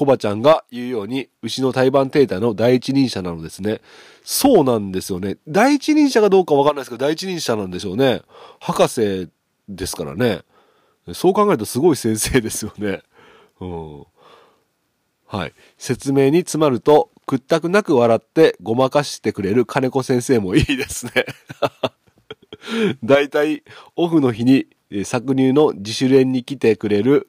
[0.00, 3.82] コバちゃんが言うように、牛の胎盤停滞の第一人者なのですね。
[4.24, 5.36] そうなんですよね。
[5.46, 8.22] 第一人者かどうかわかんないですけど、第一人者なんでしょうね。
[8.60, 9.28] 博士
[9.68, 10.40] ですからね。
[11.12, 13.02] そう考えるとすごい先生ですよね。
[13.60, 14.04] うん。
[15.26, 15.52] はい。
[15.76, 21.26] 説明に詰まると、屈託なく笑ってごまかしてくれる金子先生もいいですね。
[23.04, 23.64] だいたい
[23.96, 27.28] オフの日にえ搾乳の自主練に来てくれる、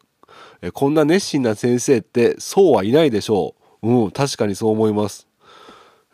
[0.69, 3.89] こんな熱心な先生ってそうはいないでしょう。
[3.89, 5.28] うん、確かにそう思います。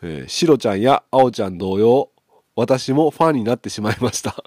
[0.02, 2.08] えー、シロちゃんやアオちゃん同様、
[2.56, 4.42] 私もファンになってしまいました。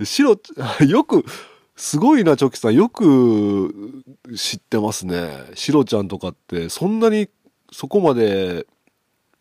[0.04, 0.36] シロ、
[0.86, 1.24] よく、
[1.76, 2.74] すごいな、チョキさん。
[2.74, 4.04] よく
[4.36, 5.30] 知ってますね。
[5.54, 7.28] シロちゃんとかって、そんなに、
[7.70, 8.66] そこまで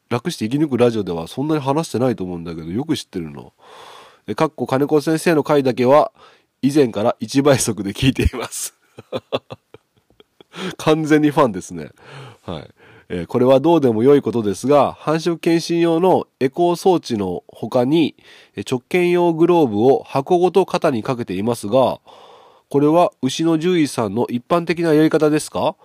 [0.10, 3.44] 楽して生き抜くラジオではそんなに話してないと思うんだけど、よく知ってるな。
[4.28, 6.12] え、かっこ金子先生の回だけは、
[6.62, 8.76] 以前から1倍速で聞いています。
[10.78, 11.90] 完全にファンですね。
[12.44, 12.70] はい。
[13.10, 18.16] えーこれはどうでも良いことですが、繁殖検診用のエコー装置の他に、
[18.70, 22.00] 直径用グローブを箱ごと肩にかけていますが、
[22.70, 25.76] これは牛の獣医さんの一般的なやり方ですか？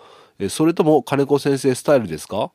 [0.50, 2.52] それとも金子先生スタイルですか？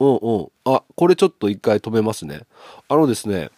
[0.00, 0.48] うんうん。
[0.64, 2.46] あ、これちょっと一回止めますね。
[2.88, 3.50] あのですね、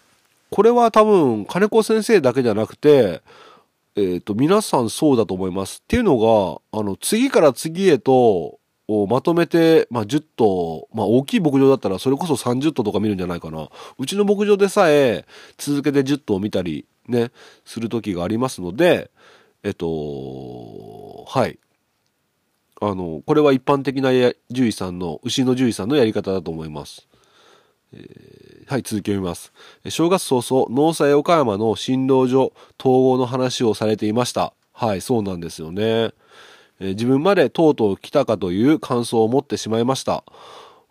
[0.54, 3.22] これは多分金子先生だけじゃなくて、
[3.96, 5.80] えっ、と、皆さんそうだと思います。
[5.82, 6.16] っていうの
[6.70, 13.68] が、あの、次から次へと、をまとめて、まあ、10頭、まあ、大きい牧場だったらそれこそ30頭とか見るんじゃないかな。
[13.98, 15.26] うちの牧場でさえ
[15.58, 17.32] 続けて10頭を見たりね、
[17.64, 19.10] する時がありますので、
[19.64, 21.58] えっと、はい。
[22.80, 27.08] あの、これは一般的な獣医さんの、牛の獣医さんのやり方だと思います。
[28.66, 29.52] はい、続き読みます。
[29.90, 34.54] 正月早々、農祭岡山の診療所統合の話をされていました。
[34.72, 36.12] はい、そうなんですよね。
[36.80, 40.24] え自分までとうとう来たかという感想を持ってしまいました。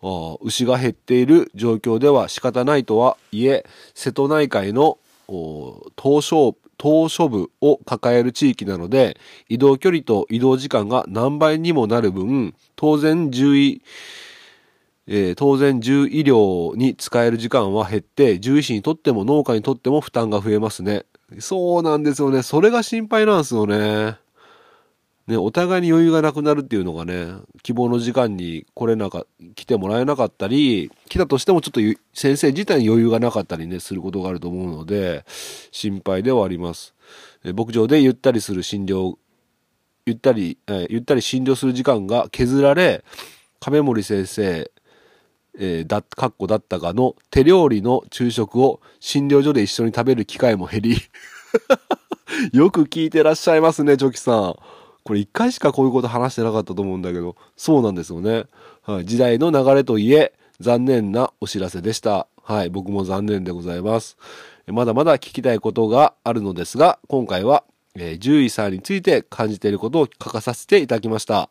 [0.03, 9.17] あ牛が減っている状況では仕方ないとはいえ、瀬戸内海のお東証島嶼部を抱える地域なので、
[9.49, 13.81] 移動距離と移動時間が何倍にもなる分、当然獣医、
[15.07, 21.05] えー当然獣医療に使える時間は減って、獣医師にとっても農家にとっても負担が増えますね。
[21.39, 22.43] そうなんですよね。
[22.43, 24.17] それが心配なんですよね。
[25.25, 27.27] ね、お互いに余裕がなくなるっていうのがね、
[27.61, 31.79] 希望の時間に来れなか、来てもらえなかったり、来たとしてもちょっと
[32.13, 35.23] 先生自体に余裕がなかったりね、することがあると思うので、
[35.71, 36.93] 心配ではあります。
[37.45, 39.15] え牧場でゆったりする診療、
[40.05, 43.05] ゆったり、えーゆったり診療する時間が削られ、
[43.61, 44.69] 亀森先生、
[45.59, 50.97] えーだ、かっこだったかの手料理の昼食を診療所で一緒に食べる機会も減り、
[52.51, 54.55] よく聞いてらっしゃいますね、チョキさん。
[55.03, 58.45] これ一回しかこういうこと話してなかったと思うんだけど、そうなんですよね。
[58.83, 62.27] はい、時代の流れといえ、残念なお知らせでした。
[62.41, 64.17] はい、僕も残念でございます。
[64.67, 67.63] まだまだ聞きたいことがあるのですが、今回は、
[67.95, 71.49] えー獣医さんについて感じていることを書かさせていただきました。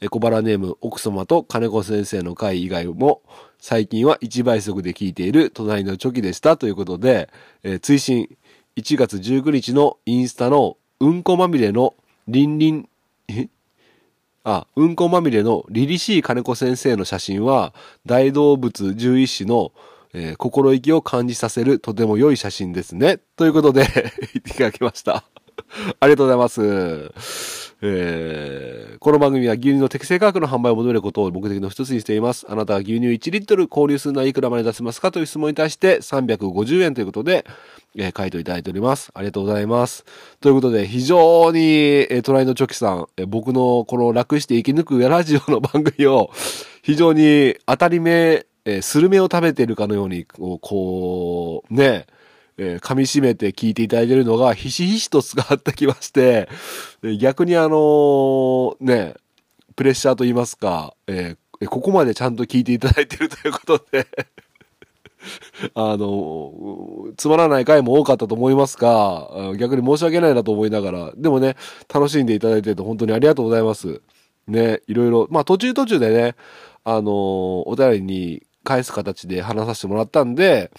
[0.00, 3.22] え小腹ネーム奥様と金子先生の回以外も、
[3.58, 7.28] 最近は1倍速で聞いている隣のチョキでしたということで、
[7.62, 8.28] えー追伸
[8.76, 11.94] 1月19日のインスタのうんこまみれの
[12.28, 12.88] りんりん、
[13.28, 13.48] え？
[14.44, 17.74] あ、うんこまみれの凛々しい金子先生の写真は、
[18.06, 19.72] 大動物獣医師の、
[20.14, 23.18] えー心意気を感じさせるとても良い写真ですね。
[23.36, 23.82] ということで、
[24.34, 25.24] いただきました。
[26.00, 27.59] ありがとうございます。
[27.82, 32.44] えーこの番組は牛乳の適正価格の販売を求めることを目的の一つにしています。
[32.50, 37.46] あなたは牛乳1リットル購入するのはいくらまで出せますかという質問に対して350円ということで、
[37.96, 39.10] えー回答いただいております。
[39.14, 40.04] ありがとうございます。
[40.42, 46.30] ということで、非常に、えー隣のチョキさん、えー僕のこの楽して生き抜くラジオの番組を、
[46.82, 52.04] 非常に当たり目、えースルメを食べているかのように、こう、こうね、
[52.62, 56.48] えー噛み締めて聞いていただいているのが、ひしひしと伝わってきまして、
[57.18, 59.14] 逆にあのーね、
[59.76, 61.36] プレッシャーと言いますか、えー
[61.68, 64.06] ここまでちゃんと聞いていただいてるということで、
[65.74, 71.56] あの、つまらない回も多かったと思いますが、逆に申し訳ないなと思いながら、でもね、
[71.92, 74.00] 楽しんでいただいてると本当にありがとうございます。
[74.48, 76.34] ね、いろいろ、まあ途中途中でね、
[76.84, 80.70] あの、お便りに返す形で話させてもらったんで、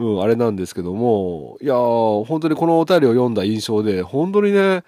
[0.00, 4.82] うん、あれなんですけども、いや、本当にこのお便りを読んだ印象で、本当にね、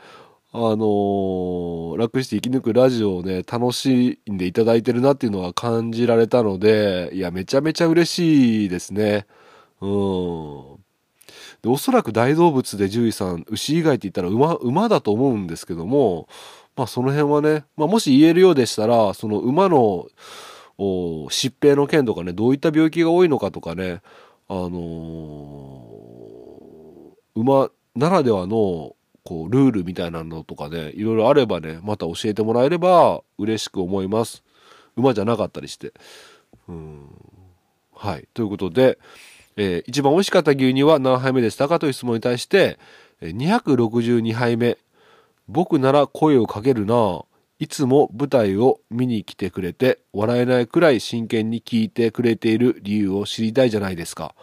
[0.54, 9.26] あのー楽して生き抜くラジオをね、楽しんでいただいてるなっていうのは感じられたので、いや、めちゃめちゃ嬉しいですね。
[9.82, 9.88] うん。
[11.62, 16.26] で、おそらく大動物で獣医さん、牛以外って言ったら馬、馬だと思うんですけども、
[16.74, 20.06] まあその辺はね、まあもし言えるようでしたら、その馬の、
[20.78, 24.00] 疾病の件とかね、どういった病気が多いのかとかね、
[24.48, 24.72] あのー
[27.34, 34.42] 馬ならではの、こう、ルールみたいなのとかね、いろいろあればね、また教えてもらえれば嬉しく思います。
[34.96, 35.92] 馬じゃなかったりして。
[36.68, 37.08] うん。
[37.94, 38.28] はい。
[38.34, 38.98] ということで、
[39.56, 42.78] えー一番美味しかった牛乳は何杯目でしたかという質問に対して、
[43.22, 44.76] 262杯目。
[45.48, 47.22] 僕なら声をかけるな。
[47.62, 54.34] いつも舞台を見に来てくれて、笑えないくらい真剣に聞いてくれている理由を知りたいじゃないですか。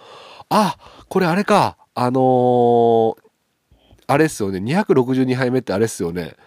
[0.48, 0.78] あ、
[1.10, 1.76] これあれか。
[1.96, 3.16] あのー
[4.08, 4.60] あれっすよね。
[4.60, 6.38] 262杯目ってあれっすよね。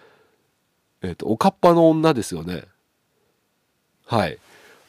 [1.03, 2.63] えっ、と、おかっぱの女ですよね。
[4.07, 4.39] はい。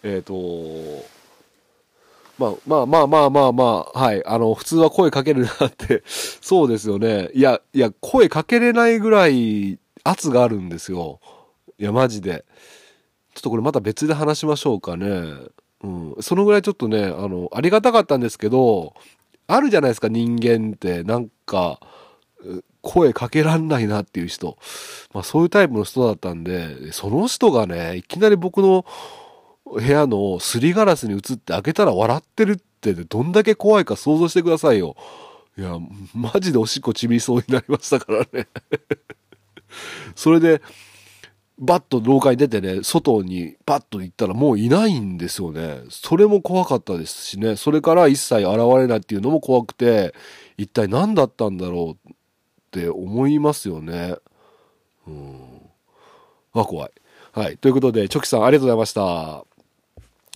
[0.03, 0.35] えっ、と
[2.39, 3.64] まあまあまあまあまあま
[3.95, 4.24] あ、はい。
[4.24, 7.28] あの、普通は声かけるなって、そうですよね。
[7.35, 11.20] いや、いや、声かけれないぐらい圧があるんですよ。
[11.79, 12.45] いや、マジで。
[13.35, 15.07] ちょっとこれまた別で話しましょうかね。
[15.83, 16.16] うん。
[16.20, 18.95] そのぐらいちょっとね、あの、ありがたかったんですけど、
[19.47, 21.03] あるじゃないですか、人間って。
[21.03, 21.81] なんか、
[22.85, 24.59] 声かけらんないなっていう人。
[25.12, 28.85] まあそういうタイプの人だったんで、その人がね、いきなり僕の
[29.64, 34.97] 部屋のすりガラスに映って開けたら笑ってるってどんだけ怖いか想像してくださいよ。
[35.57, 35.79] いや、
[36.14, 38.49] マジでおしっこちびりそうになりましたからね。
[40.14, 40.61] それで、
[41.59, 45.83] バッと廊下に出てね、外にパッと行ったらもういないんですよね。
[45.89, 47.57] それも怖かったですしね。
[47.57, 50.15] それから一切現れないっていうのも怖くて、
[50.57, 52.15] 一体何だったんだろうっ
[52.73, 54.17] て思いますよね。
[55.07, 55.37] うん。
[56.55, 56.91] あ、怖い。
[57.33, 57.57] はい。
[57.59, 59.45] ということで、チョキさんありがとうございました。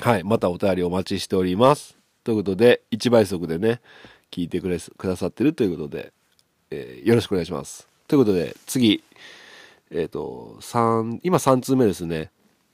[0.01, 0.23] はい。
[0.25, 1.97] またお便りお待ちしております。
[2.23, 3.81] ということで、1倍速でね、
[4.31, 6.13] 聞いてくれくださってるということで、
[6.71, 7.89] えーよろしくお願いします。
[8.07, 9.03] ということで、次、
[9.91, 12.31] えっ、と、三今3通目ですね。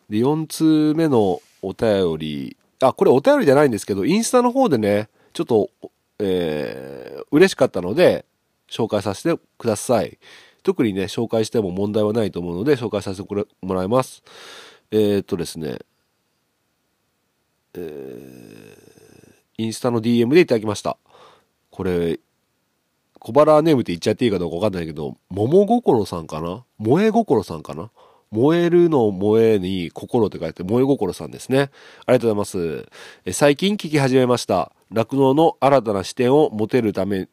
[0.08, 5.70] で、4通目のお便り、あ、これお便りじゃないんですけど、インスタの方でね、ちょっと、
[6.18, 8.24] えー嬉しかったので、
[8.70, 10.18] 紹介させてください。
[10.62, 14.22] 特にね、紹介しても問題はないと思うので、紹介させてもらいます。
[14.92, 15.78] えっ、とですね、
[19.58, 20.96] インスタの DM でいただきました。
[21.70, 22.20] これ、
[23.24, 26.62] 小腹ネームって言っちゃっていいかどうかわかんないけど、桃心さんかな？
[26.78, 27.90] 萌え心さんかな？
[28.30, 31.70] 燃えるの萌えに心って書いて、萌え心さんですね。
[32.04, 32.86] ありがとうございます。
[33.24, 34.72] え最近聞き始めました。
[34.92, 37.28] 酪農の新たな視点を持てるため、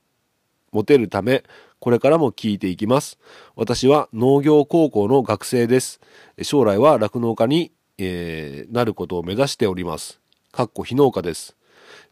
[0.71, 1.43] 持てるため、
[1.81, 3.19] これからも聞いていきます。
[3.57, 5.99] 私は農業高校の学生です。
[6.41, 10.21] 将来は酪農家に、えーなることを目指しております。
[10.53, 11.57] かっこ非農家です。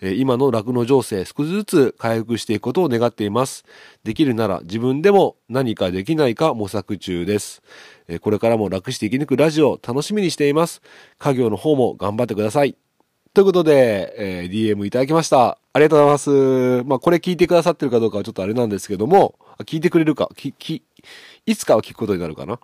[0.01, 3.65] 今の酪農情勢少しずつ回復していくことを願っています。
[4.03, 7.61] できるなら自分でも何かできないか模索中です。
[8.21, 10.81] これからも楽して生き抜くラジオ楽しみにしています。
[11.17, 12.75] 家業の方も頑張ってください。
[13.33, 15.59] ということで、えー DM いただきました。
[15.73, 16.83] ありがとうございます。
[16.85, 19.35] まあ、これ聞いてくださってるかどうかはちょっとあれなんですけども、
[19.65, 20.81] 聞いてくれるか、き、き、
[21.45, 22.59] いつかは聞くことになるかな？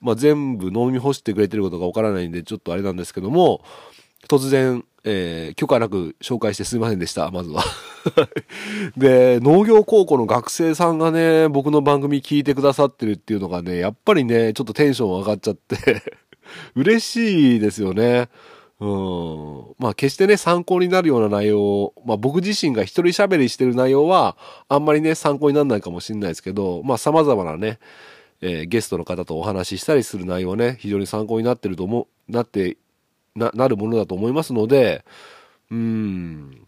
[0.00, 3.62] まあ、全部飲み干してくれてることがわからないんで、ちょっとあれなんですけども、
[4.28, 7.62] 突然、えー許可なく紹介してすいませんでした、まずは。
[8.96, 16.02] で、農業高校の学生さんがね、僕の番組聞いてくださってるっていうのがね、やっぱりね、ちょっとテンション上がっちゃって、
[16.74, 18.28] 嬉しいですよね。
[18.80, 19.74] うん。
[19.78, 24.36] まあ決してね、参考になるような内容を、まあ僕自身が一人喋りしてる内容は、
[24.68, 27.78] あんまりね、参考にならないかもしれないですけど、まあ様々なね、
[28.40, 32.76] えーゲストの方とお話ししたりする内容はね、非常に参考になってると思う、なって、
[33.34, 35.04] な、なるものだと思いますので、
[35.70, 36.66] うん、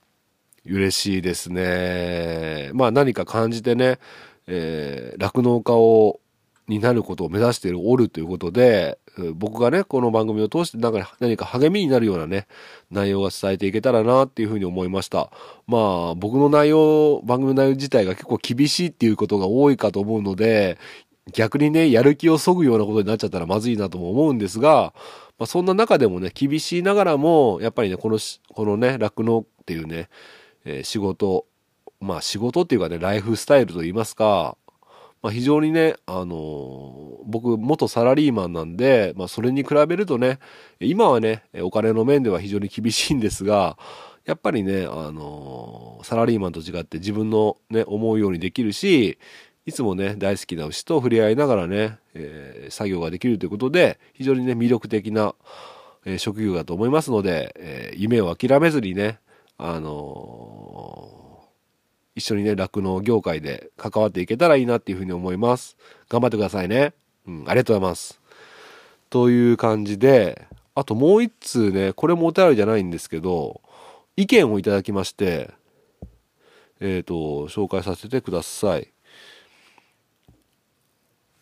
[0.65, 2.71] 嬉しいですね。
[2.75, 3.99] まあ何か感じてね、
[4.47, 6.21] えー酪農家を、
[6.69, 8.99] になることを目指しているおるということで、
[9.35, 12.49] 僕がね、この番組を通してなんか何か励みになるようなね、
[12.91, 15.31] 内容が伝えていけたらなっていうふうに思いました。
[15.69, 15.79] ま
[16.11, 20.77] あ、僕の内容、番組の内容自体が結構厳しいっていうことが多いかと思うので、
[21.33, 24.93] 逆にね、やる気を削ぐようなことになっちゃったらまずいなとも思うんですが、
[25.39, 28.19] まあ、そんな中でもね、厳しいながらも、やっぱりね、この、
[28.55, 30.09] このね、酪農っていうね、
[30.65, 31.47] えー仕事、
[32.01, 34.57] まあ仕事っていうかね、ライフスタイルといいますか、
[35.23, 40.39] まあ非常にね、あのー僕元サラリーマンなんで、まあそれに比べるとね、
[40.81, 43.77] 今はね、お金の面では非常に厳しいんですが、
[44.25, 49.19] やっぱりね、あのサラリーマンと違って自分のね、思うようにできるし、
[49.67, 55.35] いつもね、大好きな牛と触れ合いながらね、えー、作業ができるということで、非常にね、魅力的な、
[56.05, 59.19] え、職業だと思いますので、え、夢を諦めずにね、
[59.59, 61.17] あの
[62.15, 65.77] 一緒にね、酪農業界で関わっていけたらいいなっていうふうに思います。
[66.09, 66.95] 頑張ってくださいね。
[67.27, 68.21] うん、ありがとうございます。
[69.11, 73.61] という感じで、あともう一通ね、これもお便りじゃないんですけど、
[74.17, 75.51] 意見をいただきまして、
[76.81, 78.93] えっ、ー、と、紹介させてください。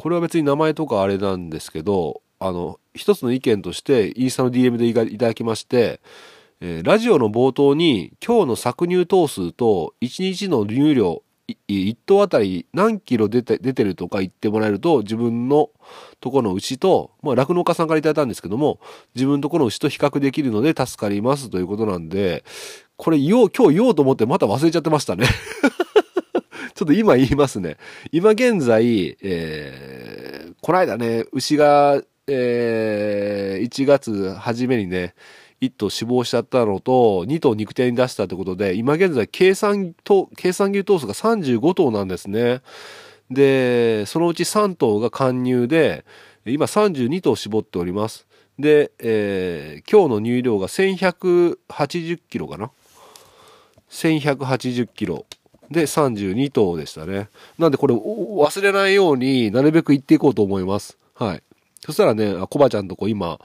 [0.04, 6.02] これは別に名前とかあれなんですけど、あの、一つの意見として、インスタの DM でいただきまして、
[6.60, 11.22] えー、ラジオの冒頭に、今日の搾乳頭数と、1日の乳量、
[11.68, 15.70] 1頭あたり何キロ出て出てるとか言ってもらえると、自分の
[16.20, 18.80] とこの牛と、まあ、酪農家さんからいただいたんですけども、
[19.14, 22.44] 自分のとこの牛と比較できるので助かりますということなんで、
[22.98, 25.24] これ言おう、今日言おうと思ってまた忘れちゃってましたね
[26.74, 27.76] ちょっと今言いますね。
[28.10, 29.93] 今現在、えー、
[30.64, 35.14] この間ね、牛が、えー、1月初めにね、
[35.60, 42.62] 1頭死亡しちゃったのと、2頭肉体に出したってことで、今現在計算と、計算牛頭数が35頭なんですね。
[43.30, 46.06] で、そのうち3頭が貫入で、
[46.46, 48.26] 今32頭絞っております。
[48.58, 52.70] で、えー、今日の乳量が1180キロかな。
[53.90, 55.26] 1180キロ。
[55.70, 57.28] で、32頭でしたね。
[57.58, 60.96] なんでこれ忘れないようになるべく言っていこうと思います。
[61.14, 61.42] はい。
[61.80, 63.38] そしたらね、コバちゃんとこ今、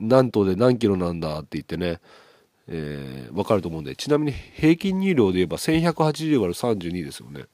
[0.00, 2.00] 何頭で何キロなんだって言ってね、
[2.68, 7.44] えー、わかると思うんで、ちなみに平均乳量で言えば1180割る32ですよね。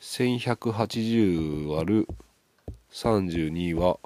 [0.00, 2.08] 1180割る
[2.92, 3.98] 32は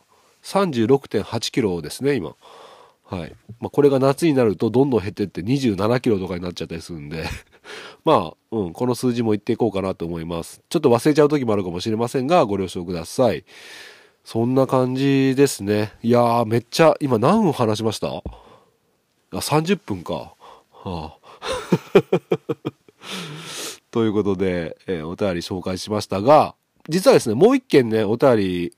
[0.42, 2.34] 36.8キロですね、今。
[3.04, 3.34] はい。
[3.60, 7.24] まあ、これが夏になるとどんどん減ってって27キロとかになっちゃったりするんで
[8.04, 10.62] まあ、うん、この数字も言っていこうかなと思います。
[10.68, 13.44] ちょっと忘れちゃう時もあるかもしれませんが、ご了承ください。
[14.24, 15.92] そんな感じですね。
[16.02, 18.08] いやー、めっちゃ、今何分話しました？
[18.08, 18.22] あ、
[19.32, 20.34] 30分か。
[20.72, 21.18] はあ、
[23.90, 26.54] ということで、えー、お便り紹介しましたが、
[26.88, 28.72] 実はですね、もう一件ね、お便り、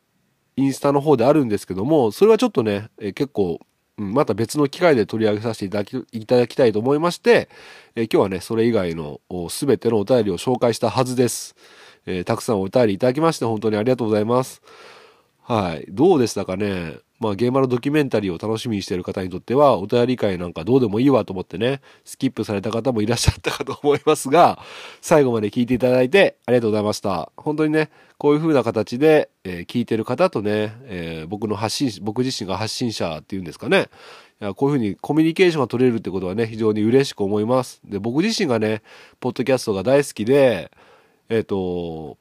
[0.57, 3.61] インスタの方であるんですけども、それはちょっとね、えー、結構
[3.99, 7.49] また別の機会で取り上げさせていただきいただきたいと思いまして、
[7.97, 9.21] えー、今日はね、それ以外の
[9.51, 11.57] 全てのお便りを紹介したはずです。
[12.07, 14.63] えー、たくさんお便りいただきまして本当にありがとうございます。
[15.43, 15.87] はい。
[15.89, 16.99] どうでしたかね？
[17.21, 24.61] まあ、現場のドキュメンタリーを楽しみにしている方にとっては、お便り会なんかどうでもいいわと思ってね、スキップされた方もいらっしゃったかと思いますが、
[25.03, 27.33] 最後まで聞いていただいてありがとうございました。
[27.37, 33.89] 本当にね、こういう風な形で、えー、聞いてる方とね、えー、僕の発信、僕自身が発信者っていうんですかね、
[34.55, 37.81] こういうふうにコミュニケーションが取れるってことはね、非常に嬉しく思います。
[37.85, 38.83] で、僕自身がね、
[39.19, 40.71] ポッドキャストが大好きで、
[41.29, 42.17] えっ、ー、と、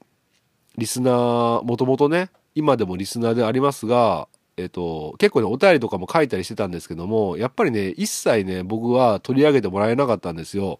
[0.77, 4.27] リスナー、もともとね、今でもリスナーでありますが、
[4.57, 10.79] えっと、結構ね、お便りとかも書いたりしてたんですけども、やっぱりね、一切ね、僕は取り上げてもらえなかったんですよ。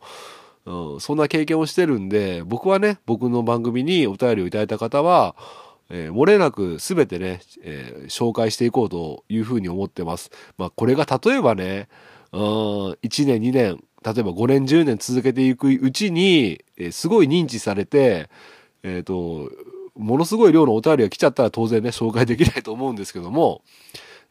[0.66, 5.36] うん、そんな経験をしてるんで、僕はね、僕の番組にお便りをいただいた方は、
[5.90, 10.32] えー、漏れなく全てね、えー、紹介していこうというふうに思ってます。
[10.58, 11.88] まあ、これが例えばね、
[12.34, 18.30] うん、1年、2年、例えば5年、10年続けていくうちに、えー、すごい認知されて、
[18.84, 19.50] えっ、と、
[19.98, 23.62] ものすごい量のお便りが来ちゃったら当然ね、紹介できないと思うんですけども、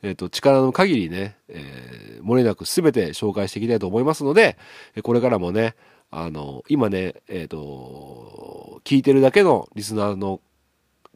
[0.02, 4.56] えっ、ー、と、力の限りね、えー、漏れなく全て紹介していきたいと思いますので、
[5.02, 5.74] これからもね、
[6.10, 10.40] あの、今ね、えっ、ー、と、聞いてるだけのリスナーの、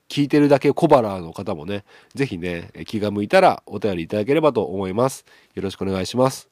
[0.09, 1.85] 聞いてるだけ小腹の方もね、
[2.17, 5.25] ぜひね、気が向いたらお便りいただければと思います。
[5.55, 6.49] よろしくお願いします。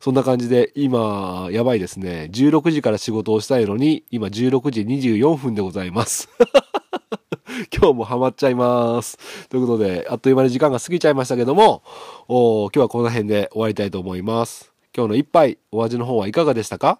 [0.00, 2.30] そんな感じで、今、やばいですね。
[2.32, 6.30] 16時から仕事をしたいのに、今16時24分でございます。
[7.76, 9.18] 今日もハマっちゃいます。
[9.48, 11.82] ということで、あっという間に時間が過ぎちゃいましたけども、
[12.28, 14.72] お今日はこの辺で終わりたいと思います。
[14.96, 16.98] 今日の一杯、お味の方はいかがでしたか？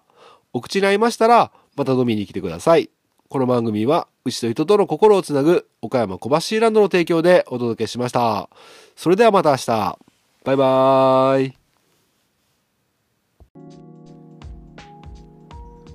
[0.53, 2.89] お口に合いましたら、また飲みに来てください。
[3.29, 8.49] この番組は、牛と人との心をつなぐ、岡山小橋ランドの提供でお届けしました。
[8.95, 9.97] それではまた明日。
[10.43, 11.53] バイバーイ。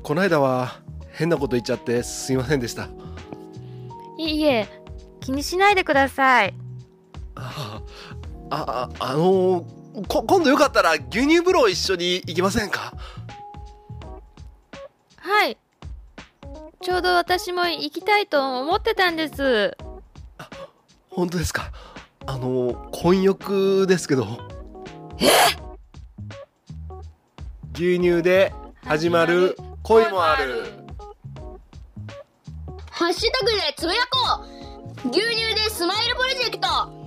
[0.02, 0.80] この間は
[1.12, 2.88] 変なこと言っちゃってすいませんでした。
[4.18, 4.68] いいえ
[5.20, 6.54] 気にしないでください。
[7.36, 7.80] あ
[8.50, 12.94] ああのー、こ今度よかったら牛乳風呂一緒に行きませんか？
[15.16, 15.56] はい。
[16.80, 19.76] ちょうど私も行きたいと思ってたんです。
[21.10, 21.70] 本当ですか？
[22.26, 24.26] あの混浴ですけど。
[27.74, 28.52] 牛乳で
[28.84, 29.56] 始まる。
[29.84, 30.87] 恋もある
[32.98, 34.42] ハッシュタグでつぶやこ
[35.06, 35.08] う。
[35.10, 36.97] 牛乳でスマイルプロジェクト。